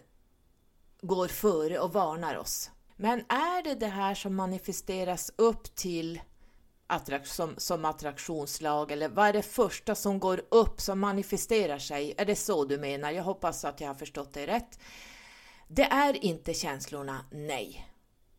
går 1.01 1.27
före 1.27 1.79
och 1.79 1.93
varnar 1.93 2.35
oss. 2.35 2.71
Men 2.95 3.19
är 3.19 3.63
det 3.63 3.75
det 3.75 3.87
här 3.87 4.15
som 4.15 4.35
manifesteras 4.35 5.31
upp 5.35 5.75
till 5.75 6.21
som, 7.23 7.53
som 7.57 7.85
attraktionslag 7.85 8.91
eller 8.91 9.09
vad 9.09 9.27
är 9.27 9.33
det 9.33 9.41
första 9.41 9.95
som 9.95 10.19
går 10.19 10.41
upp, 10.51 10.81
som 10.81 10.99
manifesterar 10.99 11.79
sig? 11.79 12.13
Är 12.17 12.25
det 12.25 12.35
så 12.35 12.65
du 12.65 12.77
menar? 12.77 13.11
Jag 13.11 13.23
hoppas 13.23 13.65
att 13.65 13.81
jag 13.81 13.87
har 13.87 13.95
förstått 13.95 14.33
dig 14.33 14.45
rätt. 14.45 14.79
Det 15.67 15.83
är 15.83 16.25
inte 16.25 16.53
känslorna, 16.53 17.25
nej. 17.31 17.92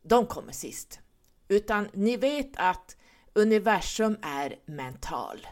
De 0.06 0.26
kommer 0.26 0.52
sist. 0.52 1.00
Utan 1.48 1.88
ni 1.92 2.16
vet 2.16 2.50
att 2.56 2.96
universum 3.32 4.16
är 4.22 4.56
mental. 4.66 5.46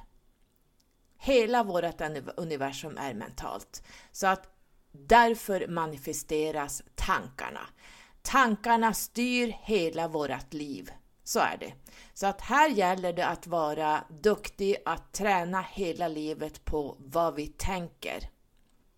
Hela 1.19 1.63
vårt 1.63 2.01
universum 2.37 2.99
är 2.99 3.15
mentalt. 3.15 3.83
Så 4.13 4.27
att 4.27 4.49
därför 4.93 5.69
manifesteras 5.69 6.83
tankarna. 6.95 7.67
Tankarna 8.23 8.95
styr 8.95 9.57
hela 9.61 10.09
vårt 10.09 10.53
liv. 10.53 10.91
Så 11.25 11.39
är 11.41 11.57
det. 11.61 11.73
Så 12.15 12.27
att 12.27 12.41
här 12.41 12.69
gäller 12.69 13.13
det 13.13 13.27
att 13.27 13.47
vara 13.47 14.05
duktig, 14.11 14.77
att 14.85 15.13
träna 15.13 15.63
hela 15.63 16.09
livet 16.09 16.65
på 16.65 16.97
vad 16.99 17.35
vi 17.35 17.47
tänker. 17.47 18.31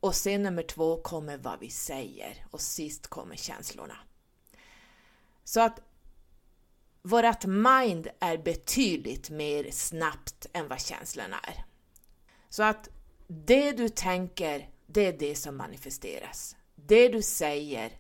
Och 0.01 0.15
sen 0.15 0.43
nummer 0.43 0.63
två 0.63 0.97
kommer 0.97 1.37
vad 1.37 1.61
vi 1.61 1.71
säger 1.71 2.47
och 2.51 2.61
sist 2.61 3.07
kommer 3.07 3.37
känslorna. 3.37 3.97
Så 5.45 5.61
att 5.61 5.81
vårt 7.03 7.45
mind 7.45 8.09
är 8.21 8.39
betydligt 8.39 9.31
mer 9.31 9.71
snabbt 9.71 10.47
än 10.53 10.69
vad 10.69 10.81
känslorna 10.81 11.39
är. 11.39 11.65
Så 12.49 12.63
att 12.63 12.89
det 13.27 13.73
du 13.73 13.89
tänker, 13.89 14.69
det 14.87 15.07
är 15.07 15.19
det 15.19 15.35
som 15.35 15.57
manifesteras. 15.57 16.57
Det 16.75 17.09
du 17.09 17.23
säger 17.23 17.93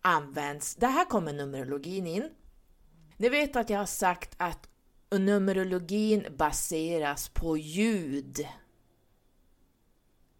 används. 0.00 0.74
Det 0.74 0.86
här 0.86 1.04
kommer 1.04 1.32
numerologin 1.32 2.06
in. 2.06 2.30
Ni 3.16 3.28
vet 3.28 3.56
att 3.56 3.70
jag 3.70 3.78
har 3.78 3.86
sagt 3.86 4.34
att 4.36 4.68
numerologin 5.10 6.26
baseras 6.36 7.28
på 7.28 7.56
ljud. 7.56 8.46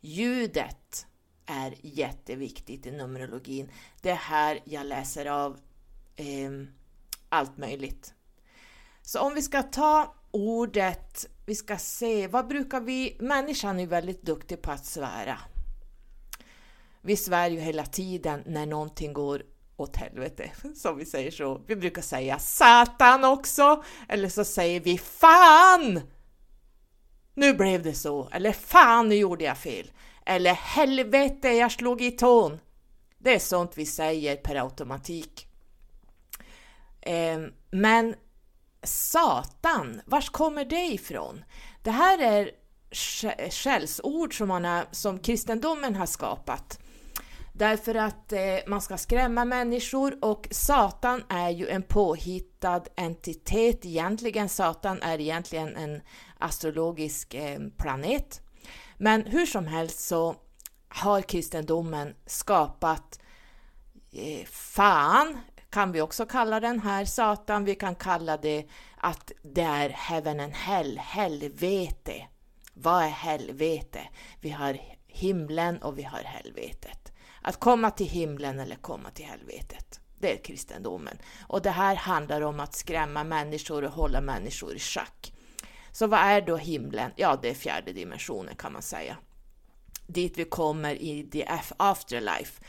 Ljudet 0.00 1.06
är 1.46 1.74
jätteviktigt 1.82 2.86
i 2.86 2.90
numerologin. 2.90 3.70
Det 4.00 4.10
är 4.10 4.14
här 4.14 4.60
jag 4.64 4.86
läser 4.86 5.26
av 5.26 5.60
eh, 6.16 6.50
allt 7.28 7.56
möjligt. 7.56 8.14
Så 9.02 9.20
om 9.20 9.34
vi 9.34 9.42
ska 9.42 9.62
ta 9.62 10.14
ordet, 10.30 11.26
vi 11.46 11.54
ska 11.54 11.78
se, 11.78 12.28
vad 12.28 12.48
brukar 12.48 12.80
vi, 12.80 13.16
människan 13.20 13.80
är 13.80 13.86
väldigt 13.86 14.22
duktig 14.22 14.62
på 14.62 14.70
att 14.70 14.86
svära. 14.86 15.38
Vi 17.00 17.16
svär 17.16 17.50
ju 17.50 17.60
hela 17.60 17.86
tiden 17.86 18.42
när 18.46 18.66
någonting 18.66 19.12
går 19.12 19.42
åt 19.76 19.96
helvete, 19.96 20.50
som 20.74 20.96
vi 20.96 21.04
säger 21.04 21.30
så. 21.30 21.60
Vi 21.66 21.76
brukar 21.76 22.02
säga 22.02 22.38
Satan 22.38 23.24
också, 23.24 23.84
eller 24.08 24.28
så 24.28 24.44
säger 24.44 24.80
vi 24.80 24.98
Fan! 24.98 26.00
Nu 27.34 27.54
blev 27.54 27.82
det 27.82 27.94
så, 27.94 28.28
eller 28.32 28.52
Fan, 28.52 29.08
nu 29.08 29.14
gjorde 29.14 29.44
jag 29.44 29.58
fel, 29.58 29.90
eller 30.26 30.52
Helvete, 30.52 31.48
jag 31.48 31.72
slog 31.72 32.02
i 32.02 32.10
tån. 32.10 32.60
Det 33.18 33.34
är 33.34 33.38
sånt 33.38 33.72
vi 33.74 33.86
säger 33.86 34.36
per 34.36 34.54
automatik. 34.54 35.45
Eh, 37.06 37.40
men 37.70 38.14
Satan, 38.82 40.00
vars 40.06 40.30
kommer 40.30 40.64
det 40.64 40.86
ifrån? 40.86 41.44
Det 41.82 41.90
här 41.90 42.18
är 42.18 42.50
skällsord 43.50 44.38
som, 44.38 44.48
man 44.48 44.64
har, 44.64 44.84
som 44.90 45.18
kristendomen 45.18 45.94
har 45.94 46.06
skapat. 46.06 46.80
Därför 47.52 47.94
att 47.94 48.32
eh, 48.32 48.40
man 48.66 48.80
ska 48.80 48.96
skrämma 48.98 49.44
människor 49.44 50.24
och 50.24 50.48
Satan 50.50 51.22
är 51.28 51.50
ju 51.50 51.68
en 51.68 51.82
påhittad 51.82 52.82
entitet 52.96 53.86
egentligen. 53.86 54.48
Satan 54.48 55.02
är 55.02 55.20
egentligen 55.20 55.76
en 55.76 56.00
astrologisk 56.38 57.34
eh, 57.34 57.58
planet. 57.76 58.40
Men 58.96 59.26
hur 59.26 59.46
som 59.46 59.66
helst 59.66 60.00
så 60.00 60.36
har 60.88 61.22
kristendomen 61.22 62.14
skapat 62.26 63.20
eh, 64.12 64.46
fan, 64.46 65.38
kan 65.76 65.92
vi 65.92 66.00
också 66.00 66.26
kalla 66.26 66.60
den 66.60 66.80
här, 66.80 67.04
Satan, 67.04 67.64
vi 67.64 67.74
kan 67.74 67.94
kalla 67.94 68.36
det 68.36 68.66
att 68.96 69.32
det 69.42 69.62
är 69.62 69.88
heaven 69.88 70.40
and 70.40 70.52
hell, 70.52 70.98
helvete. 70.98 72.26
Vad 72.74 73.04
är 73.04 73.08
helvete? 73.08 74.00
Vi 74.40 74.50
har 74.50 74.78
himlen 75.06 75.82
och 75.82 75.98
vi 75.98 76.02
har 76.02 76.18
helvetet. 76.18 77.12
Att 77.42 77.60
komma 77.60 77.90
till 77.90 78.08
himlen 78.08 78.60
eller 78.60 78.76
komma 78.76 79.10
till 79.10 79.24
helvetet. 79.24 80.00
Det 80.18 80.32
är 80.32 80.44
kristendomen. 80.44 81.18
Och 81.40 81.62
det 81.62 81.70
här 81.70 81.96
handlar 81.96 82.40
om 82.40 82.60
att 82.60 82.74
skrämma 82.74 83.24
människor 83.24 83.84
och 83.84 83.92
hålla 83.92 84.20
människor 84.20 84.74
i 84.74 84.78
schack. 84.78 85.32
Så 85.92 86.06
vad 86.06 86.20
är 86.20 86.40
då 86.40 86.56
himlen? 86.56 87.10
Ja, 87.16 87.38
det 87.42 87.50
är 87.50 87.54
fjärde 87.54 87.92
dimensionen 87.92 88.56
kan 88.56 88.72
man 88.72 88.82
säga. 88.82 89.16
Dit 90.06 90.38
vi 90.38 90.44
kommer 90.44 90.94
i 90.94 91.30
the 91.32 91.44
afterlife. 91.76 92.62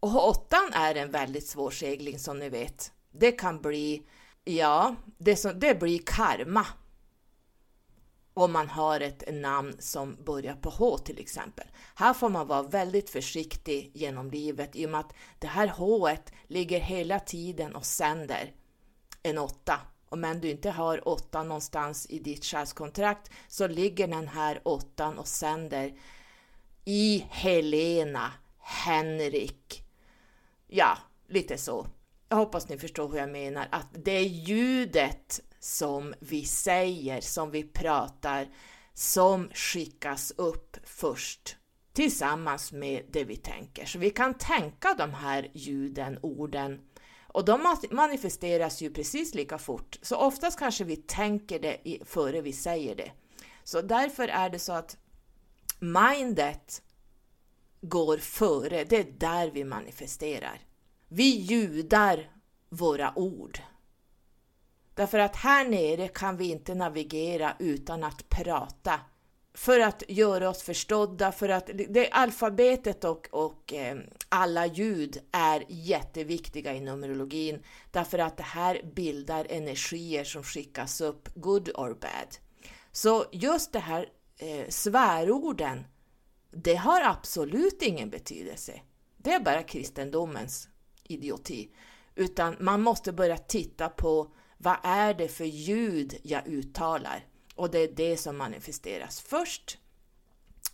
Och 0.00 0.28
åttan 0.28 0.70
är 0.72 0.94
en 0.94 1.10
väldigt 1.10 1.46
svår 1.46 1.70
segling 1.70 2.18
som 2.18 2.38
ni 2.38 2.48
vet. 2.48 2.92
Det 3.10 3.32
kan 3.32 3.62
bli, 3.62 4.06
ja, 4.44 4.96
det, 5.18 5.36
som, 5.36 5.60
det 5.60 5.74
blir 5.80 6.00
karma 6.06 6.66
om 8.34 8.52
man 8.52 8.68
har 8.68 9.00
ett 9.00 9.24
namn 9.32 9.76
som 9.78 10.16
börjar 10.24 10.54
på 10.54 10.70
H 10.70 10.98
till 10.98 11.18
exempel. 11.18 11.66
Här 11.94 12.14
får 12.14 12.28
man 12.28 12.46
vara 12.46 12.62
väldigt 12.62 13.10
försiktig 13.10 13.90
genom 13.94 14.30
livet 14.30 14.76
i 14.76 14.86
och 14.86 14.90
med 14.90 15.00
att 15.00 15.14
det 15.38 15.46
här 15.46 15.68
H 15.68 16.08
ligger 16.46 16.80
hela 16.80 17.20
tiden 17.20 17.76
och 17.76 17.86
sänder 17.86 18.52
en 19.22 19.38
åtta. 19.38 19.80
Om 20.08 20.38
du 20.42 20.50
inte 20.50 20.70
har 20.70 21.08
åtta 21.08 21.42
någonstans 21.42 22.06
i 22.10 22.18
ditt 22.18 22.44
själskontrakt 22.44 23.30
så 23.48 23.66
ligger 23.66 24.08
den 24.08 24.28
här 24.28 24.60
åttan 24.64 25.18
och 25.18 25.28
sänder 25.28 25.92
i 26.84 27.26
Helena, 27.30 28.32
Henrik, 28.58 29.84
ja, 30.66 30.98
lite 31.28 31.58
så. 31.58 31.86
Jag 32.28 32.36
hoppas 32.36 32.68
ni 32.68 32.78
förstår 32.78 33.08
hur 33.08 33.18
jag 33.18 33.30
menar, 33.30 33.68
att 33.70 33.88
det 33.92 34.20
ljudet 34.22 35.40
som 35.62 36.14
vi 36.20 36.44
säger, 36.44 37.20
som 37.20 37.50
vi 37.50 37.62
pratar, 37.62 38.48
som 38.94 39.50
skickas 39.54 40.32
upp 40.36 40.76
först 40.84 41.56
tillsammans 41.92 42.72
med 42.72 43.04
det 43.12 43.24
vi 43.24 43.36
tänker. 43.36 43.86
Så 43.86 43.98
vi 43.98 44.10
kan 44.10 44.34
tänka 44.34 44.94
de 44.98 45.14
här 45.14 45.50
ljuden, 45.54 46.18
orden, 46.22 46.80
och 47.26 47.44
de 47.44 47.76
manifesteras 47.90 48.82
ju 48.82 48.90
precis 48.90 49.34
lika 49.34 49.58
fort. 49.58 49.98
Så 50.02 50.16
oftast 50.16 50.58
kanske 50.58 50.84
vi 50.84 50.96
tänker 50.96 51.58
det 51.58 51.98
före 52.04 52.40
vi 52.40 52.52
säger 52.52 52.96
det. 52.96 53.12
Så 53.64 53.82
därför 53.82 54.28
är 54.28 54.50
det 54.50 54.58
så 54.58 54.72
att 54.72 54.96
mindet 55.78 56.82
går 57.80 58.18
före, 58.18 58.84
det 58.84 58.96
är 58.96 59.12
där 59.18 59.50
vi 59.50 59.64
manifesterar. 59.64 60.60
Vi 61.08 61.36
ljudar 61.36 62.30
våra 62.68 63.18
ord. 63.18 63.60
Därför 64.94 65.18
att 65.18 65.36
här 65.36 65.68
nere 65.68 66.08
kan 66.08 66.36
vi 66.36 66.50
inte 66.50 66.74
navigera 66.74 67.56
utan 67.58 68.04
att 68.04 68.28
prata. 68.28 69.00
För 69.54 69.80
att 69.80 70.02
göra 70.08 70.48
oss 70.48 70.62
förstådda, 70.62 71.32
för 71.32 71.48
att 71.48 71.70
det, 71.88 72.10
alfabetet 72.10 73.04
och, 73.04 73.28
och 73.30 73.72
eh, 73.72 73.98
alla 74.28 74.66
ljud 74.66 75.18
är 75.32 75.64
jätteviktiga 75.68 76.74
i 76.74 76.80
Numerologin. 76.80 77.62
Därför 77.90 78.18
att 78.18 78.36
det 78.36 78.42
här 78.42 78.82
bildar 78.94 79.46
energier 79.50 80.24
som 80.24 80.42
skickas 80.42 81.00
upp, 81.00 81.28
good 81.34 81.68
or 81.74 81.94
bad. 81.94 82.36
Så 82.92 83.24
just 83.32 83.72
det 83.72 83.78
här 83.78 84.08
eh, 84.38 84.68
svärorden, 84.68 85.84
det 86.50 86.74
har 86.74 87.02
absolut 87.02 87.82
ingen 87.82 88.10
betydelse. 88.10 88.80
Det 89.16 89.32
är 89.32 89.40
bara 89.40 89.62
kristendomens 89.62 90.68
idioti. 91.02 91.70
Utan 92.14 92.56
man 92.60 92.82
måste 92.82 93.12
börja 93.12 93.36
titta 93.36 93.88
på 93.88 94.34
vad 94.62 94.76
är 94.82 95.14
det 95.14 95.28
för 95.28 95.44
ljud 95.44 96.18
jag 96.22 96.46
uttalar? 96.46 97.26
Och 97.54 97.70
det 97.70 97.78
är 97.78 97.92
det 97.92 98.16
som 98.16 98.36
manifesteras 98.36 99.20
först. 99.20 99.78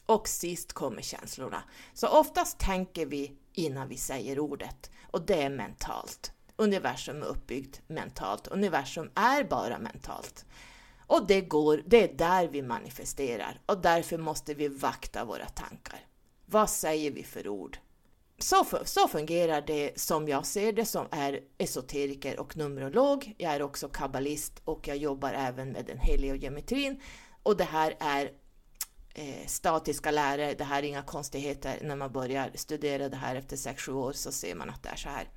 Och 0.07 0.29
sist 0.29 0.73
kommer 0.73 1.03
känslorna. 1.03 1.63
Så 1.95 2.09
oftast 2.09 2.59
tänker 2.59 3.07
vi 3.07 3.37
innan 3.53 3.89
vi 3.89 3.97
säger 3.97 4.39
ordet 4.39 4.91
och 5.11 5.27
det 5.27 5.43
är 5.43 5.51
mentalt. 5.51 6.33
Universum 6.57 7.23
är 7.23 7.27
uppbyggt 7.27 7.81
mentalt. 7.87 8.49
Universum 8.49 9.11
är 9.15 9.45
bara 9.45 9.79
mentalt. 9.79 10.45
Och 11.07 11.27
det, 11.27 11.41
går, 11.41 11.83
det 11.87 12.11
är 12.11 12.15
där 12.15 12.49
vi 12.49 12.63
manifesterar 12.63 13.61
och 13.67 13.79
därför 13.79 14.19
måste 14.19 14.55
vi 14.55 14.69
vakta 14.69 15.25
våra 15.25 15.47
tankar. 15.47 16.07
Vad 16.47 16.71
säger 16.71 17.11
vi 17.11 17.25
för 17.25 17.49
ord? 17.49 17.79
Så, 18.39 18.67
så 18.85 19.09
fungerar 19.09 19.61
det 19.61 20.01
som 20.01 20.29
jag 20.29 20.47
ser 20.47 20.73
det 20.73 20.85
som 20.85 21.07
är 21.11 21.41
esoteriker 21.59 22.41
och 22.41 22.57
numerolog. 22.57 23.35
Jag 23.39 23.55
är 23.55 23.63
också 23.63 23.89
kabbalist 23.89 24.61
och 24.65 24.89
jag 24.89 24.97
jobbar 24.97 25.33
även 25.33 25.73
med 25.73 25.85
den 25.85 25.99
heliga 25.99 26.35
geometrin. 26.35 27.01
Och 27.43 27.57
det 27.57 27.65
här 27.65 27.97
är 28.01 28.33
eh, 29.15 29.47
statiska 29.47 30.11
lärare, 30.11 30.55
det 30.55 30.65
här 30.65 30.83
är 30.83 30.87
inga 30.87 31.03
konstigheter. 31.03 31.79
När 31.83 31.97
man 31.97 32.13
börjar 32.13 32.51
studera 32.55 33.09
det 33.09 33.17
här 33.17 33.37
efter 33.37 33.57
6-7 33.57 33.93
år 33.93 34.13
så 34.13 34.33
ser 34.33 34.55
man 34.55 34.71
att 34.71 34.83
det 34.83 34.89
är 34.89 34.97
så 34.97 35.09
här. 35.09 35.29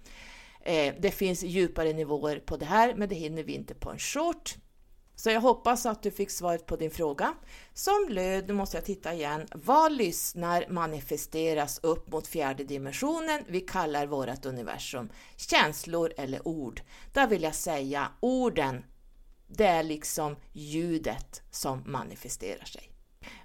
Eh, 0.62 0.96
det 1.00 1.12
finns 1.12 1.44
djupare 1.44 1.94
nivåer 1.94 2.40
på 2.40 2.58
det 2.58 2.66
här, 2.66 2.96
men 2.96 3.10
det 3.10 3.16
hinner 3.16 3.44
vi 3.44 3.54
inte 3.54 3.74
på 3.74 3.90
en 3.90 4.00
short. 4.00 4.56
Så 5.22 5.30
jag 5.30 5.42
hoppas 5.42 5.86
att 5.86 6.04
du 6.04 6.12
fick 6.12 6.32
svaret 6.32 6.66
på 6.66 6.76
din 6.76 6.92
fråga 6.92 7.34
som 7.74 8.08
löd, 8.10 8.48
nu 8.48 8.54
måste 8.54 8.78
jag 8.78 8.86
titta 8.86 9.14
igen, 9.14 9.48
vad 9.54 9.92
lyssnar 9.92 10.66
manifesteras 10.70 11.80
upp 11.84 12.12
mot 12.12 12.28
fjärde 12.28 12.64
dimensionen 12.64 13.44
vi 13.48 13.62
kallar 13.62 14.06
vårt 14.06 14.46
universum? 14.46 15.10
Känslor 15.36 16.14
eller 16.18 16.48
ord? 16.48 16.82
Där 17.14 17.28
vill 17.28 17.44
jag 17.44 17.56
säga 17.56 18.08
orden, 18.20 18.84
det 19.48 19.66
är 19.66 19.84
liksom 19.84 20.36
ljudet 20.52 21.42
som 21.52 21.84
manifesterar 21.86 22.66
sig. 22.66 22.92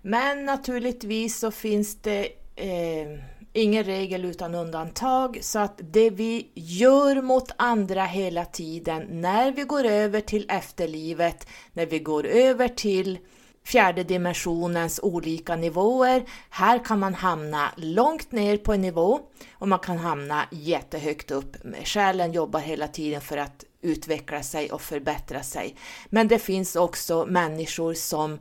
Men 0.03 0.45
naturligtvis 0.45 1.39
så 1.39 1.51
finns 1.51 2.03
det 2.03 2.27
eh, 2.57 3.19
ingen 3.57 3.85
regel 3.85 4.25
utan 4.25 4.55
undantag, 4.55 5.39
så 5.43 5.59
att 5.59 5.81
det 5.93 6.11
vi 6.11 6.51
gör 6.55 7.23
mot 7.23 7.51
andra 7.57 8.05
hela 8.05 8.45
tiden 8.45 9.07
när 9.11 9.53
vi 9.53 9.63
går 9.63 9.85
över 9.85 10.21
till 10.21 10.47
efterlivet, 10.49 11.47
när 11.73 11.87
vi 11.87 11.99
går 11.99 12.27
över 12.27 12.69
till 12.69 13.19
fjärde 13.67 14.05
dimensionens 14.05 15.01
olika 15.03 15.57
nivåer. 15.57 16.25
Här 16.51 16.85
kan 16.85 16.99
man 16.99 17.15
hamna 17.15 17.73
långt 17.77 18.33
ner 18.33 18.57
på 18.57 18.73
en 18.73 18.81
nivå 18.81 19.21
och 19.53 19.69
man 19.69 19.79
kan 19.79 19.99
hamna 19.99 20.49
jättehögt 20.51 21.31
upp. 21.31 21.57
Själen 21.85 22.33
jobbar 22.33 22.61
hela 22.61 22.89
tiden 22.89 23.21
för 23.21 23.37
att 23.37 23.65
utveckla 23.81 24.43
sig 24.43 24.73
och 24.73 24.83
förbättra 24.83 25.43
sig. 25.43 25.77
Men 26.09 26.29
det 26.29 26.39
finns 26.39 26.77
också 26.77 27.27
människor 27.27 27.95
som 27.95 28.39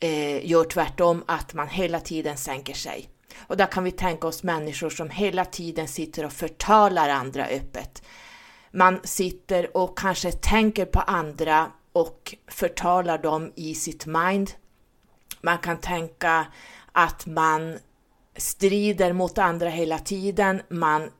eh, 0.00 0.46
gör 0.46 0.64
tvärtom, 0.64 1.24
att 1.26 1.54
man 1.54 1.68
hela 1.68 2.00
tiden 2.00 2.36
sänker 2.36 2.74
sig. 2.74 3.08
Och 3.38 3.56
där 3.56 3.66
kan 3.66 3.84
vi 3.84 3.90
tänka 3.90 4.26
oss 4.26 4.42
människor 4.42 4.90
som 4.90 5.10
hela 5.10 5.44
tiden 5.44 5.88
sitter 5.88 6.24
och 6.24 6.32
förtalar 6.32 7.08
andra 7.08 7.46
öppet. 7.46 8.02
Man 8.70 9.00
sitter 9.04 9.76
och 9.76 9.98
kanske 9.98 10.32
tänker 10.32 10.84
på 10.84 11.00
andra 11.00 11.72
och 11.92 12.34
förtalar 12.48 13.18
dem 13.18 13.52
i 13.56 13.74
sitt 13.74 14.06
mind. 14.06 14.50
Man 15.40 15.58
kan 15.58 15.76
tänka 15.76 16.46
att 16.92 17.26
man 17.26 17.78
strider 18.36 19.12
mot 19.12 19.38
andra 19.38 19.68
hela 19.68 19.98
tiden, 19.98 20.62
man 20.68 21.10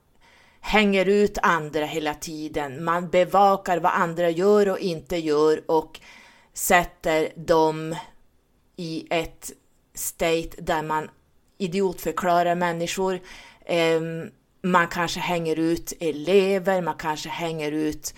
hänger 0.59 1.05
ut 1.05 1.37
andra 1.41 1.85
hela 1.85 2.13
tiden, 2.13 2.83
man 2.83 3.09
bevakar 3.09 3.77
vad 3.79 3.91
andra 3.91 4.29
gör 4.29 4.69
och 4.69 4.79
inte 4.79 5.17
gör 5.17 5.71
och 5.71 5.99
sätter 6.53 7.29
dem 7.35 7.95
i 8.75 9.07
ett 9.09 9.51
state 9.93 10.49
där 10.61 10.83
man 10.83 11.09
idiotförklarar 11.63 12.55
människor. 12.55 13.19
Ehm, 13.65 14.29
man 14.61 14.87
kanske 14.87 15.19
hänger 15.19 15.59
ut 15.59 15.93
elever, 15.99 16.81
man 16.81 16.95
kanske 16.97 17.29
hänger 17.29 17.71
ut 17.71 18.13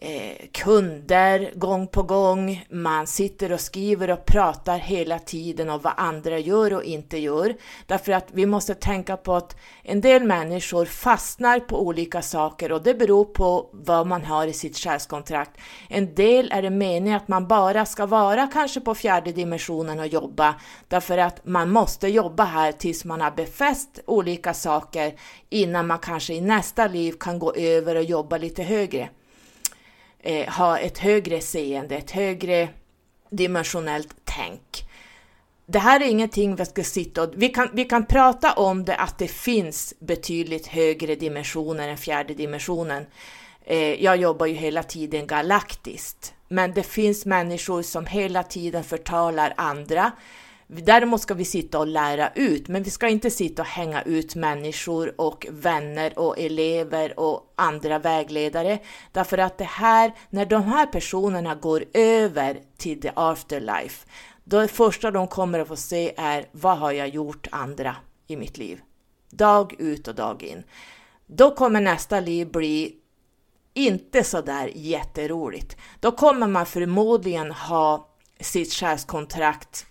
eh, 0.00 0.48
kunder 0.52 1.52
gång 1.54 1.86
på 1.86 2.02
gång. 2.02 2.66
Man 2.70 3.06
sitter 3.06 3.52
och 3.52 3.60
skriver 3.60 4.10
och 4.10 4.24
pratar 4.24 4.78
hela 4.78 5.18
tiden 5.18 5.70
om 5.70 5.80
vad 5.80 5.92
andra 5.96 6.38
gör 6.38 6.74
och 6.74 6.84
inte 6.84 7.18
gör. 7.18 7.54
Därför 7.86 8.12
att 8.12 8.28
vi 8.32 8.46
måste 8.46 8.74
tänka 8.74 9.16
på 9.16 9.34
att 9.34 9.56
en 9.82 10.00
del 10.00 10.24
människor 10.24 10.84
fastnar 10.84 11.60
på 11.60 11.86
olika 11.86 12.22
saker 12.22 12.72
och 12.72 12.82
det 12.82 12.94
beror 12.94 13.24
på 13.24 13.70
vad 13.72 14.06
man 14.06 14.24
har 14.24 14.46
i 14.46 14.52
sitt 14.52 14.76
själskontrakt. 14.76 15.50
En 15.88 16.14
del 16.14 16.52
är 16.52 16.62
det 16.62 16.70
meningen 16.70 17.16
att 17.16 17.28
man 17.28 17.48
bara 17.48 17.86
ska 17.86 18.06
vara 18.06 18.46
kanske 18.52 18.80
på 18.80 18.94
fjärde 18.94 19.32
dimensionen 19.32 20.00
och 20.00 20.06
jobba 20.06 20.54
därför 20.88 21.18
att 21.18 21.46
man 21.46 21.70
måste 21.70 22.08
jobba 22.08 22.44
här 22.44 22.72
tills 22.72 23.04
man 23.04 23.20
har 23.20 23.30
befäst 23.30 24.00
olika 24.06 24.54
saker 24.54 25.14
innan 25.48 25.86
man 25.86 25.98
kanske 25.98 26.34
i 26.34 26.40
nästa 26.40 26.86
liv 26.86 27.14
kan 27.20 27.38
gå 27.38 27.54
över 27.54 27.96
och 27.96 28.02
jobba 28.02 28.38
lite 28.38 28.62
högre 28.62 29.08
eh, 30.22 30.48
ha 30.48 30.78
ett 30.78 30.98
högre 30.98 31.40
seende, 31.40 31.96
ett 31.96 32.10
högre 32.10 32.68
dimensionellt 33.30 34.14
tänk. 34.24 34.84
Det 35.66 35.78
här 35.78 36.00
är 36.00 36.04
ingenting 36.08 36.56
vi 36.56 36.64
ska 36.64 36.84
sitta 36.84 37.22
och... 37.22 37.32
Vi 37.36 37.48
kan, 37.48 37.68
vi 37.72 37.84
kan 37.84 38.06
prata 38.06 38.52
om 38.52 38.84
det, 38.84 38.96
att 38.96 39.18
det 39.18 39.28
finns 39.28 39.94
betydligt 39.98 40.66
högre 40.66 41.14
dimensioner 41.14 41.88
än 41.88 41.96
fjärde 41.98 42.34
dimensionen. 42.34 43.06
Eh, 43.64 44.04
jag 44.04 44.16
jobbar 44.16 44.46
ju 44.46 44.54
hela 44.54 44.82
tiden 44.82 45.26
galaktiskt, 45.26 46.34
men 46.48 46.74
det 46.74 46.82
finns 46.82 47.26
människor 47.26 47.82
som 47.82 48.06
hela 48.06 48.42
tiden 48.42 48.84
förtalar 48.84 49.54
andra 49.56 50.12
Däremot 50.70 51.20
ska 51.20 51.34
vi 51.34 51.44
sitta 51.44 51.78
och 51.78 51.86
lära 51.86 52.30
ut, 52.34 52.68
men 52.68 52.82
vi 52.82 52.90
ska 52.90 53.08
inte 53.08 53.30
sitta 53.30 53.62
och 53.62 53.68
hänga 53.68 54.02
ut 54.02 54.34
människor 54.34 55.20
och 55.20 55.46
vänner 55.50 56.18
och 56.18 56.38
elever 56.38 57.20
och 57.20 57.52
andra 57.56 57.98
vägledare. 57.98 58.78
Därför 59.12 59.38
att 59.38 59.58
det 59.58 59.64
här, 59.64 60.12
när 60.30 60.46
de 60.46 60.62
här 60.62 60.86
personerna 60.86 61.54
går 61.54 61.84
över 61.94 62.60
till 62.76 63.00
the 63.00 63.10
afterlife, 63.14 64.06
då 64.44 64.60
det 64.60 64.68
första 64.68 65.10
de 65.10 65.28
kommer 65.28 65.58
att 65.58 65.68
få 65.68 65.76
se 65.76 66.14
är 66.16 66.46
vad 66.52 66.78
har 66.78 66.92
jag 66.92 67.08
gjort 67.08 67.46
andra 67.50 67.96
i 68.26 68.36
mitt 68.36 68.58
liv? 68.58 68.80
Dag 69.30 69.74
ut 69.78 70.08
och 70.08 70.14
dag 70.14 70.42
in. 70.42 70.62
Då 71.26 71.54
kommer 71.54 71.80
nästa 71.80 72.20
liv 72.20 72.50
bli 72.50 72.94
inte 73.74 74.24
så 74.24 74.40
där 74.40 74.70
jätteroligt. 74.74 75.76
Då 76.00 76.12
kommer 76.12 76.46
man 76.46 76.66
förmodligen 76.66 77.50
ha 77.50 78.08
sitt 78.40 78.72
själskontrakt 78.72 79.86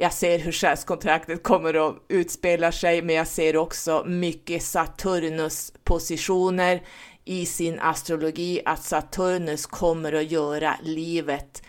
jag 0.00 0.12
ser 0.12 0.38
hur 0.38 0.52
själskontraktet 0.52 1.42
kommer 1.42 1.88
att 1.88 1.96
utspela 2.08 2.72
sig, 2.72 3.02
men 3.02 3.14
jag 3.14 3.26
ser 3.26 3.56
också 3.56 4.04
mycket 4.06 4.62
Saturnus 4.62 5.72
positioner 5.84 6.82
i 7.24 7.46
sin 7.46 7.78
astrologi, 7.78 8.60
att 8.64 8.82
Saturnus 8.82 9.66
kommer 9.66 10.12
att 10.12 10.30
göra 10.30 10.74
livet 10.82 11.62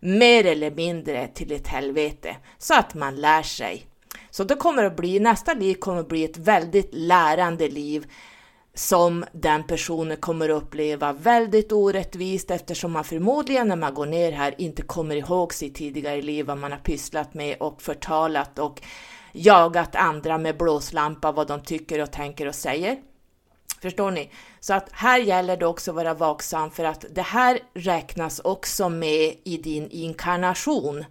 mer 0.00 0.46
eller 0.46 0.70
mindre 0.70 1.28
till 1.28 1.52
ett 1.52 1.66
helvete, 1.66 2.36
så 2.58 2.74
att 2.74 2.94
man 2.94 3.16
lär 3.16 3.42
sig. 3.42 3.86
Så 4.30 4.44
det 4.44 4.54
kommer 4.54 4.84
att 4.84 4.96
bli, 4.96 5.20
nästa 5.20 5.54
liv 5.54 5.74
kommer 5.74 6.00
att 6.00 6.08
bli 6.08 6.24
ett 6.24 6.38
väldigt 6.38 6.90
lärande 6.92 7.68
liv 7.68 8.06
som 8.74 9.24
den 9.32 9.64
personen 9.64 10.16
kommer 10.16 10.48
att 10.48 10.62
uppleva 10.62 11.12
väldigt 11.12 11.72
orättvist 11.72 12.50
eftersom 12.50 12.92
man 12.92 13.04
förmodligen 13.04 13.68
när 13.68 13.76
man 13.76 13.94
går 13.94 14.06
ner 14.06 14.32
här 14.32 14.54
inte 14.58 14.82
kommer 14.82 15.16
ihåg 15.16 15.54
sitt 15.54 15.74
tidigare 15.74 16.22
liv, 16.22 16.46
vad 16.46 16.58
man 16.58 16.72
har 16.72 16.78
pysslat 16.78 17.34
med 17.34 17.56
och 17.60 17.82
förtalat 17.82 18.58
och 18.58 18.82
jagat 19.32 19.96
andra 19.96 20.38
med 20.38 20.56
blåslampa 20.56 21.32
vad 21.32 21.48
de 21.48 21.62
tycker 21.62 22.02
och 22.02 22.10
tänker 22.10 22.46
och 22.46 22.54
säger. 22.54 22.98
Förstår 23.82 24.10
ni? 24.10 24.30
Så 24.60 24.74
att 24.74 24.88
här 24.92 25.18
gäller 25.18 25.56
det 25.56 25.66
också 25.66 25.90
att 25.90 25.94
vara 25.94 26.14
vaksam 26.14 26.70
för 26.70 26.84
att 26.84 27.04
det 27.10 27.22
här 27.22 27.58
räknas 27.74 28.40
också 28.44 28.88
med 28.88 29.34
i 29.44 29.56
din 29.56 29.90
inkarnation. 29.90 31.04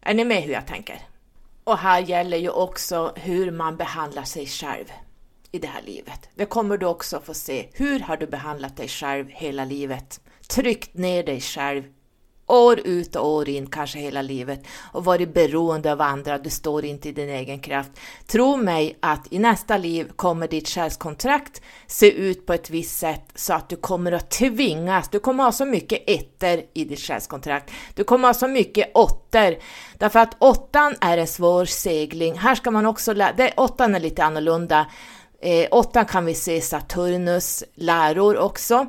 Är 0.00 0.14
ni 0.14 0.24
med 0.24 0.42
hur 0.42 0.52
jag 0.52 0.66
tänker? 0.66 0.98
Och 1.64 1.78
här 1.78 2.00
gäller 2.00 2.36
ju 2.36 2.50
också 2.50 3.12
hur 3.16 3.50
man 3.50 3.76
behandlar 3.76 4.24
sig 4.24 4.46
själv 4.46 4.84
i 5.52 5.58
det 5.58 5.66
här 5.66 5.82
livet. 5.82 6.28
Det 6.34 6.44
kommer 6.44 6.78
du 6.78 6.86
också 6.86 7.20
få 7.20 7.34
se. 7.34 7.68
Hur 7.72 8.00
har 8.00 8.16
du 8.16 8.26
behandlat 8.26 8.76
dig 8.76 8.88
själv 8.88 9.26
hela 9.28 9.64
livet? 9.64 10.20
Tryckt 10.48 10.94
ner 10.94 11.22
dig 11.22 11.40
själv 11.40 11.84
år 12.50 12.80
ut 12.84 13.16
och 13.16 13.28
år 13.28 13.48
in, 13.48 13.66
kanske 13.66 13.98
hela 13.98 14.22
livet, 14.22 14.66
och 14.92 15.04
varit 15.04 15.34
beroende 15.34 15.92
av 15.92 16.00
andra, 16.00 16.38
du 16.38 16.50
står 16.50 16.84
inte 16.84 17.08
i 17.08 17.12
din 17.12 17.28
egen 17.28 17.60
kraft. 17.60 17.90
Tro 18.26 18.56
mig 18.56 18.98
att 19.00 19.26
i 19.30 19.38
nästa 19.38 19.76
liv 19.76 20.10
kommer 20.16 20.48
ditt 20.48 20.68
själskontrakt 20.68 21.62
se 21.86 22.10
ut 22.10 22.46
på 22.46 22.52
ett 22.52 22.70
visst 22.70 22.98
sätt 22.98 23.24
så 23.34 23.52
att 23.52 23.68
du 23.68 23.76
kommer 23.76 24.12
att 24.12 24.30
tvingas, 24.30 25.08
du 25.08 25.18
kommer 25.18 25.44
ha 25.44 25.52
så 25.52 25.64
mycket 25.64 26.02
ettor 26.06 26.64
i 26.74 26.84
ditt 26.84 27.00
själskontrakt, 27.00 27.72
du 27.94 28.04
kommer 28.04 28.28
ha 28.28 28.34
så 28.34 28.48
mycket 28.48 28.90
åttor, 28.94 29.56
därför 29.98 30.18
att 30.18 30.36
åttan 30.38 30.94
är 31.00 31.18
en 31.18 31.26
svår 31.26 31.64
segling. 31.64 32.38
Här 32.38 32.54
ska 32.54 32.70
man 32.70 32.86
också 32.86 33.12
lära, 33.12 33.50
åttan 33.56 33.94
är 33.94 34.00
lite 34.00 34.24
annorlunda, 34.24 34.86
Eh, 35.42 35.68
åttan 35.70 36.04
kan 36.04 36.24
vi 36.24 36.34
se 36.34 36.60
Saturnus 36.60 37.64
läror 37.74 38.38
också. 38.38 38.86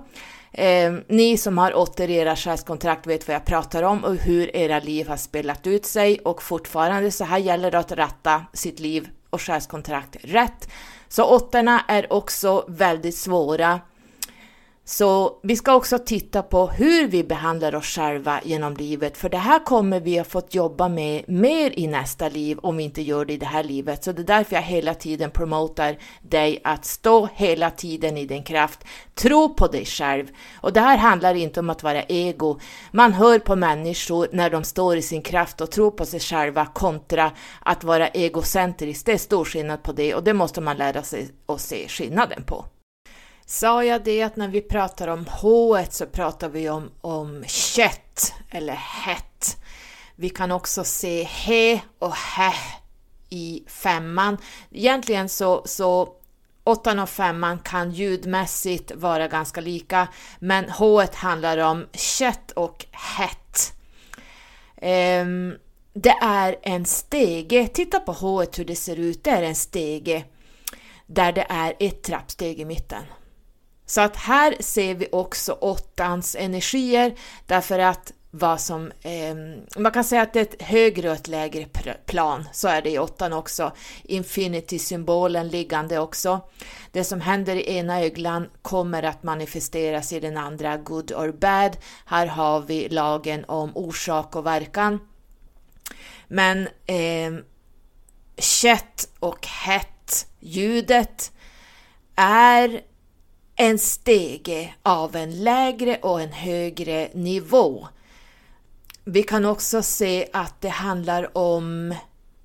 Eh, 0.51 0.93
ni 1.07 1.37
som 1.37 1.57
har 1.57 1.73
åttor 1.73 2.09
i 2.09 2.15
era 2.15 2.35
själskontrakt 2.35 3.07
vet 3.07 3.27
vad 3.27 3.35
jag 3.35 3.45
pratar 3.45 3.83
om 3.83 4.03
och 4.03 4.15
hur 4.15 4.55
era 4.55 4.79
liv 4.79 5.07
har 5.07 5.17
spelat 5.17 5.67
ut 5.67 5.85
sig 5.85 6.19
och 6.19 6.43
fortfarande 6.43 7.11
så 7.11 7.23
här 7.23 7.37
gäller 7.37 7.71
det 7.71 7.79
att 7.79 7.91
ratta 7.91 8.45
sitt 8.53 8.79
liv 8.79 9.09
och 9.29 9.41
själskontrakt 9.41 10.17
rätt. 10.21 10.69
Så 11.09 11.23
åttorna 11.23 11.81
är 11.87 12.13
också 12.13 12.65
väldigt 12.67 13.17
svåra 13.17 13.79
så 14.85 15.39
vi 15.43 15.55
ska 15.55 15.73
också 15.73 15.99
titta 15.99 16.43
på 16.43 16.67
hur 16.67 17.07
vi 17.07 17.23
behandlar 17.23 17.75
oss 17.75 17.85
själva 17.85 18.41
genom 18.43 18.73
livet, 18.73 19.17
för 19.17 19.29
det 19.29 19.37
här 19.37 19.65
kommer 19.65 19.99
vi 19.99 20.19
att 20.19 20.27
få 20.27 20.41
jobba 20.49 20.89
med 20.89 21.23
mer 21.27 21.79
i 21.79 21.87
nästa 21.87 22.29
liv 22.29 22.59
om 22.61 22.77
vi 22.77 22.83
inte 22.83 23.01
gör 23.01 23.25
det 23.25 23.33
i 23.33 23.37
det 23.37 23.45
här 23.45 23.63
livet. 23.63 24.03
Så 24.03 24.11
det 24.11 24.21
är 24.21 24.23
därför 24.23 24.55
jag 24.55 24.63
hela 24.63 24.93
tiden 24.93 25.31
promotar 25.31 25.97
dig 26.21 26.61
att 26.63 26.85
stå 26.85 27.29
hela 27.33 27.69
tiden 27.69 28.17
i 28.17 28.25
din 28.25 28.43
kraft, 28.43 28.83
tro 29.15 29.53
på 29.53 29.67
dig 29.67 29.85
själv. 29.85 30.27
Och 30.55 30.73
det 30.73 30.79
här 30.79 30.97
handlar 30.97 31.35
inte 31.35 31.59
om 31.59 31.69
att 31.69 31.83
vara 31.83 32.03
ego. 32.03 32.59
Man 32.91 33.13
hör 33.13 33.39
på 33.39 33.55
människor 33.55 34.27
när 34.31 34.49
de 34.49 34.63
står 34.63 34.97
i 34.97 35.01
sin 35.01 35.21
kraft 35.21 35.61
och 35.61 35.71
tror 35.71 35.91
på 35.91 36.05
sig 36.05 36.19
själva 36.19 36.65
kontra 36.65 37.31
att 37.59 37.83
vara 37.83 38.07
egocentrisk. 38.07 39.05
Det 39.05 39.13
är 39.13 39.17
stor 39.17 39.45
skillnad 39.45 39.83
på 39.83 39.91
det 39.91 40.15
och 40.15 40.23
det 40.23 40.33
måste 40.33 40.61
man 40.61 40.77
lära 40.77 41.03
sig 41.03 41.29
att 41.45 41.61
se 41.61 41.87
skillnaden 41.87 42.43
på. 42.43 42.65
Sa 43.51 43.83
jag 43.83 44.03
det 44.03 44.21
att 44.21 44.35
när 44.35 44.47
vi 44.47 44.61
pratar 44.61 45.07
om 45.07 45.25
H 45.29 45.77
så 45.89 46.05
pratar 46.05 46.49
vi 46.49 46.69
om, 46.69 46.91
om 47.01 47.43
kött 47.47 48.33
eller 48.49 48.73
hett. 48.73 49.57
Vi 50.15 50.29
kan 50.29 50.51
också 50.51 50.83
se 50.83 51.23
he 51.23 51.81
och 51.99 52.15
hä 52.15 52.53
i 53.29 53.63
femman. 53.67 54.37
Egentligen 54.71 55.29
så, 55.29 55.61
så 55.65 56.13
åttan 56.63 56.99
och 56.99 57.09
femman 57.09 57.59
kan 57.59 57.91
ljudmässigt 57.91 58.91
vara 58.95 59.27
ganska 59.27 59.61
lika, 59.61 60.07
men 60.39 60.69
H 60.69 61.03
handlar 61.13 61.57
om 61.57 61.87
kött 61.93 62.51
och 62.51 62.85
hett. 62.91 63.73
Um, 64.81 65.57
det 65.93 66.15
är 66.21 66.55
en 66.61 66.85
stege. 66.85 67.67
Titta 67.67 67.99
på 67.99 68.11
H 68.11 68.43
hur 68.57 68.65
det 68.65 68.75
ser 68.75 68.99
ut. 68.99 69.23
Det 69.23 69.31
är 69.31 69.43
en 69.43 69.55
stege 69.55 70.25
där 71.07 71.31
det 71.31 71.45
är 71.49 71.73
ett 71.79 72.03
trappsteg 72.03 72.59
i 72.59 72.65
mitten. 72.65 73.03
Så 73.91 74.01
att 74.01 74.15
här 74.15 74.55
ser 74.59 74.95
vi 74.95 75.07
också 75.11 75.51
åttans 75.53 76.35
energier 76.39 77.15
därför 77.45 77.79
att 77.79 78.13
vad 78.31 78.61
som, 78.61 78.91
eh, 79.01 79.35
man 79.81 79.91
kan 79.91 80.03
säga 80.03 80.21
att 80.21 80.33
det 80.33 80.39
är 80.39 80.43
ett 80.43 80.61
högre 80.61 81.09
och 81.09 81.15
ett 81.15 81.27
lägre 81.27 81.65
plan, 82.05 82.49
så 82.53 82.67
är 82.67 82.81
det 82.81 82.89
i 82.89 82.99
åttan 82.99 83.33
också. 83.33 83.71
Infinity-symbolen 84.03 85.47
liggande 85.47 85.99
också. 85.99 86.41
Det 86.91 87.03
som 87.03 87.21
händer 87.21 87.55
i 87.55 87.77
ena 87.77 88.01
öglan 88.01 88.49
kommer 88.61 89.03
att 89.03 89.23
manifesteras 89.23 90.13
i 90.13 90.19
den 90.19 90.37
andra, 90.37 90.77
good 90.77 91.11
or 91.11 91.31
bad. 91.31 91.77
Här 92.05 92.27
har 92.27 92.61
vi 92.61 92.89
lagen 92.89 93.45
om 93.47 93.77
orsak 93.77 94.35
och 94.35 94.45
verkan. 94.45 94.99
Men 96.27 96.67
eh, 96.85 97.43
kött 98.37 99.09
och 99.19 99.47
hett, 99.47 100.27
ljudet, 100.39 101.31
är 102.15 102.90
en 103.61 103.79
stege 103.79 104.73
av 104.83 105.15
en 105.15 105.43
lägre 105.43 105.97
och 105.97 106.21
en 106.21 106.31
högre 106.31 107.09
nivå. 107.13 107.87
Vi 109.03 109.23
kan 109.23 109.45
också 109.45 109.83
se 109.83 110.27
att 110.33 110.61
det 110.61 110.69
handlar 110.69 111.37
om 111.37 111.95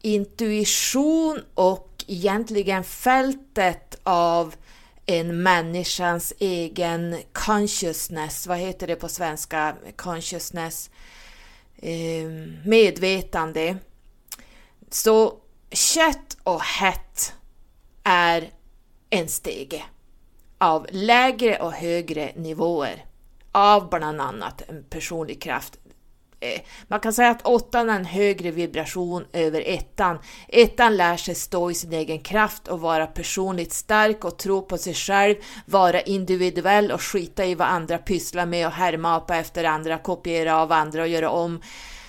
intuition 0.03 1.43
och 1.55 2.05
egentligen 2.07 2.85
fältet 2.85 4.01
av 4.03 4.55
en 5.07 5.43
människans 5.43 6.33
egen 6.39 7.17
consciousness, 7.33 8.47
vad 8.47 8.59
heter 8.59 8.87
det 8.87 8.97
på 8.97 9.09
svenska, 9.09 9.77
consciousness, 9.97 10.91
ehm, 11.83 12.57
medvetande. 12.65 13.77
Så 14.91 15.39
kött 15.71 16.37
och 16.43 16.63
hett 16.63 17.33
är 18.05 18.51
en 19.11 19.29
stege 19.29 19.85
av 20.59 20.87
lägre 20.91 21.57
och 21.57 21.73
högre 21.73 22.33
nivåer 22.37 23.05
av 23.53 23.89
bland 23.91 24.21
annat 24.21 24.63
en 24.69 24.85
personlig 24.85 25.43
kraft. 25.43 25.79
Eh, 26.41 26.61
man 26.89 27.01
kan 27.01 27.13
säga 27.13 27.31
att 27.31 27.47
åttan 27.47 27.91
är 27.91 27.97
en 27.97 28.05
högre 28.05 28.51
vibration 28.51 29.25
över 29.33 29.63
ettan. 29.67 30.19
Ettan 30.49 30.97
lär 30.97 31.17
sig 31.17 31.35
stå 31.35 31.71
i 31.71 31.75
sin 31.75 31.93
egen 31.93 32.19
kraft 32.19 32.69
och 32.69 32.81
vara 32.81 33.07
personligt 33.07 33.73
stark 33.73 34.25
och 34.25 34.39
tro 34.39 34.63
på 34.63 34.79
sig 34.79 34.95
själv, 34.95 35.35
vara 35.67 36.01
individuell 36.01 36.93
och 36.93 37.03
skita 37.03 37.45
i 37.45 37.55
vad 37.55 37.69
andra 37.69 37.99
pysslar 37.99 38.47
med 38.47 38.67
och 38.67 38.73
härma 38.73 39.25
efter 39.29 39.65
andra, 39.65 39.99
kopiera 39.99 40.63
av 40.63 40.73
andra 40.73 41.03
och 41.03 41.09
göra 41.09 41.31
om 41.31 41.61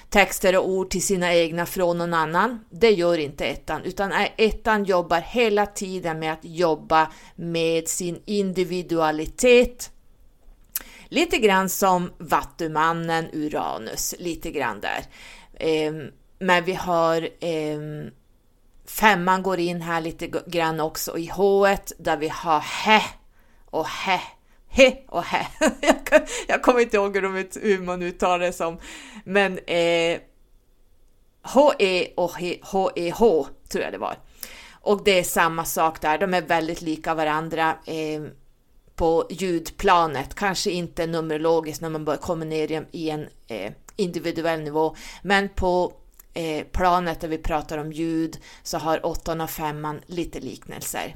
texter 0.09 0.57
och 0.57 0.69
ord 0.69 0.89
till 0.89 1.01
sina 1.01 1.33
egna 1.33 1.65
från 1.65 1.97
någon 1.97 2.13
annan. 2.13 2.65
Det 2.69 2.91
gör 2.91 3.17
inte 3.17 3.45
ettan, 3.45 3.83
utan 3.83 4.11
ettan 4.37 4.83
jobbar 4.83 5.19
hela 5.19 5.65
tiden 5.65 6.19
med 6.19 6.33
att 6.33 6.39
jobba 6.45 7.11
med 7.35 7.87
sin 7.87 8.21
individualitet. 8.25 9.91
Lite 11.09 11.37
grann 11.37 11.69
som 11.69 12.11
Vattumannen 12.17 13.29
Uranus, 13.33 14.15
lite 14.19 14.51
grann 14.51 14.79
där. 14.79 15.03
Ehm, 15.59 16.11
men 16.39 16.63
vi 16.63 16.73
har 16.73 17.29
ehm, 17.39 18.11
femman 18.85 19.43
går 19.43 19.59
in 19.59 19.81
här 19.81 20.01
lite 20.01 20.27
grann 20.27 20.79
också 20.79 21.17
i 21.17 21.27
H 21.27 21.67
där 21.97 22.17
vi 22.17 22.27
har 22.27 22.59
HÄ 22.59 23.01
och 23.65 23.87
HÄ 23.87 24.19
he 24.69 24.95
och 25.07 25.23
he. 25.23 25.47
jag, 25.81 26.27
jag 26.47 26.61
kommer 26.61 26.79
inte 26.79 26.97
ihåg 26.97 27.17
hur, 27.17 27.61
hur 27.61 27.81
man 27.81 28.01
uttalar 28.01 28.39
det 28.39 28.53
som, 28.53 28.79
men 29.23 29.57
eh, 29.57 30.19
HE 31.53 32.07
och 32.15 32.31
HEH 32.31 33.19
tror 33.69 33.83
jag 33.83 33.91
det 33.91 33.97
var. 33.97 34.17
Och 34.71 35.03
det 35.03 35.19
är 35.19 35.23
samma 35.23 35.65
sak 35.65 36.01
där, 36.01 36.17
de 36.17 36.33
är 36.33 36.41
väldigt 36.41 36.81
lika 36.81 37.13
varandra 37.13 37.75
eh, 37.85 38.21
på 38.95 39.27
ljudplanet, 39.29 40.35
kanske 40.35 40.71
inte 40.71 41.07
numerologiskt 41.07 41.81
när 41.81 41.89
man 41.89 42.05
börjar 42.05 42.17
komma 42.19 42.45
ner 42.45 42.85
i 42.91 43.09
en 43.09 43.27
eh, 43.47 43.71
individuell 43.95 44.61
nivå, 44.61 44.95
men 45.21 45.49
på 45.49 45.93
eh, 46.33 46.65
planet 46.71 47.21
där 47.21 47.27
vi 47.27 47.37
pratar 47.37 47.77
om 47.77 47.91
ljud 47.91 48.37
så 48.63 48.77
har 48.77 49.05
åttan 49.05 49.41
och 49.41 49.49
femman 49.49 50.01
lite 50.05 50.39
liknelser. 50.39 51.15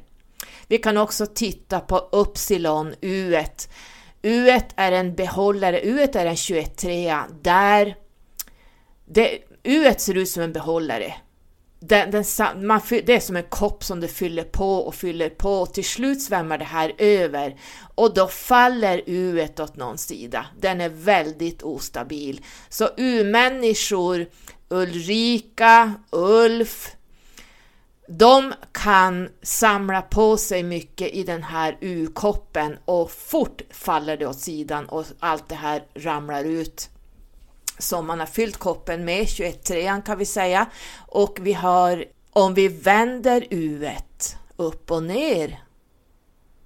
Vi 0.66 0.78
kan 0.78 0.96
också 0.96 1.26
titta 1.26 1.80
på 1.80 2.08
Upsilon 2.12 2.94
U1. 3.00 3.68
U1 4.22 4.64
är 4.76 4.92
en 4.92 5.14
behållare, 5.14 5.80
U1 5.80 6.16
är 6.16 6.26
en 6.26 6.36
213. 6.36 7.40
där 7.42 7.96
det, 9.04 9.38
U1 9.62 9.98
ser 9.98 10.14
ut 10.14 10.28
som 10.28 10.42
en 10.42 10.52
behållare. 10.52 11.14
Den, 11.80 12.10
den, 12.10 12.24
man, 12.66 12.80
det 12.88 13.08
är 13.08 13.20
som 13.20 13.36
en 13.36 13.42
kopp 13.48 13.84
som 13.84 14.00
du 14.00 14.08
fyller 14.08 14.44
på 14.44 14.76
och 14.76 14.94
fyller 14.94 15.28
på 15.28 15.52
och 15.52 15.74
till 15.74 15.84
slut 15.84 16.22
svämmar 16.22 16.58
det 16.58 16.64
här 16.64 16.92
över 16.98 17.60
och 17.94 18.14
då 18.14 18.28
faller 18.28 18.98
U1 18.98 19.62
åt 19.62 19.76
någon 19.76 19.98
sida. 19.98 20.46
Den 20.60 20.80
är 20.80 20.88
väldigt 20.88 21.62
ostabil. 21.62 22.40
Så 22.68 22.88
U-människor, 22.96 24.26
Ulrika, 24.68 25.94
Ulf, 26.10 26.96
de 28.08 28.54
kan 28.72 29.28
samla 29.42 30.02
på 30.02 30.36
sig 30.36 30.62
mycket 30.62 31.14
i 31.14 31.22
den 31.22 31.42
här 31.42 31.78
U-koppen 31.80 32.78
och 32.84 33.10
fort 33.10 33.62
faller 33.70 34.16
det 34.16 34.26
åt 34.26 34.38
sidan 34.38 34.88
och 34.88 35.04
allt 35.18 35.48
det 35.48 35.54
här 35.54 35.84
ramlar 35.94 36.44
ut 36.44 36.90
som 37.78 38.06
man 38.06 38.20
har 38.20 38.26
fyllt 38.26 38.56
koppen 38.56 39.04
med, 39.04 39.24
21-3 39.24 40.02
kan 40.02 40.18
vi 40.18 40.26
säga. 40.26 40.66
Och 40.96 41.38
vi 41.40 41.52
har, 41.52 42.04
om 42.30 42.54
vi 42.54 42.68
vänder 42.68 43.46
U 43.50 43.88
upp 44.56 44.90
och 44.90 45.02
ner, 45.02 45.62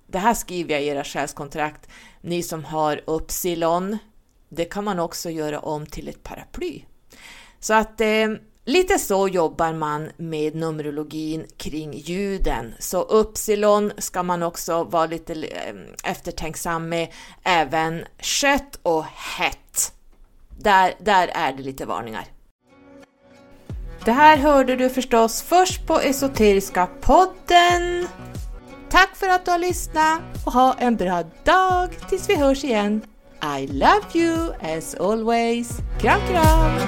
det 0.06 0.18
här 0.18 0.34
skriver 0.34 0.74
jag 0.74 0.82
i 0.82 0.86
era 0.86 1.04
själskontrakt, 1.04 1.88
ni 2.20 2.42
som 2.42 2.64
har 2.64 3.00
Upsilon, 3.06 3.98
det 4.48 4.64
kan 4.64 4.84
man 4.84 4.98
också 4.98 5.30
göra 5.30 5.60
om 5.60 5.86
till 5.86 6.08
ett 6.08 6.22
paraply. 6.22 6.82
Så 7.60 7.74
att 7.74 8.00
eh, 8.00 8.28
Lite 8.68 8.98
så 8.98 9.28
jobbar 9.28 9.72
man 9.72 10.08
med 10.16 10.54
numerologin 10.54 11.46
kring 11.56 11.94
ljuden, 11.94 12.74
så 12.78 13.02
Upsilon 13.02 13.92
ska 13.98 14.22
man 14.22 14.42
också 14.42 14.84
vara 14.84 15.06
lite 15.06 15.32
eh, 15.32 16.10
eftertänksam 16.10 16.88
med, 16.88 17.08
även 17.42 18.04
kött 18.20 18.78
och 18.82 19.04
hett. 19.04 19.92
Där, 20.58 20.94
där 20.98 21.28
är 21.34 21.52
det 21.52 21.62
lite 21.62 21.86
varningar. 21.86 22.24
Det 24.04 24.12
här 24.12 24.36
hörde 24.36 24.76
du 24.76 24.90
förstås 24.90 25.42
först 25.42 25.86
på 25.86 26.00
Esoteriska 26.00 26.88
podden. 27.00 28.08
Tack 28.90 29.16
för 29.16 29.28
att 29.28 29.44
du 29.44 29.50
har 29.50 29.58
lyssnat 29.58 30.22
och 30.46 30.52
ha 30.52 30.74
en 30.78 30.96
bra 30.96 31.22
dag 31.44 31.88
tills 32.08 32.28
vi 32.28 32.36
hörs 32.36 32.64
igen. 32.64 33.02
I 33.58 33.66
love 33.66 34.02
you 34.14 34.52
as 34.76 34.94
always. 34.94 35.68
Kram 36.00 36.20
kram! 36.30 36.80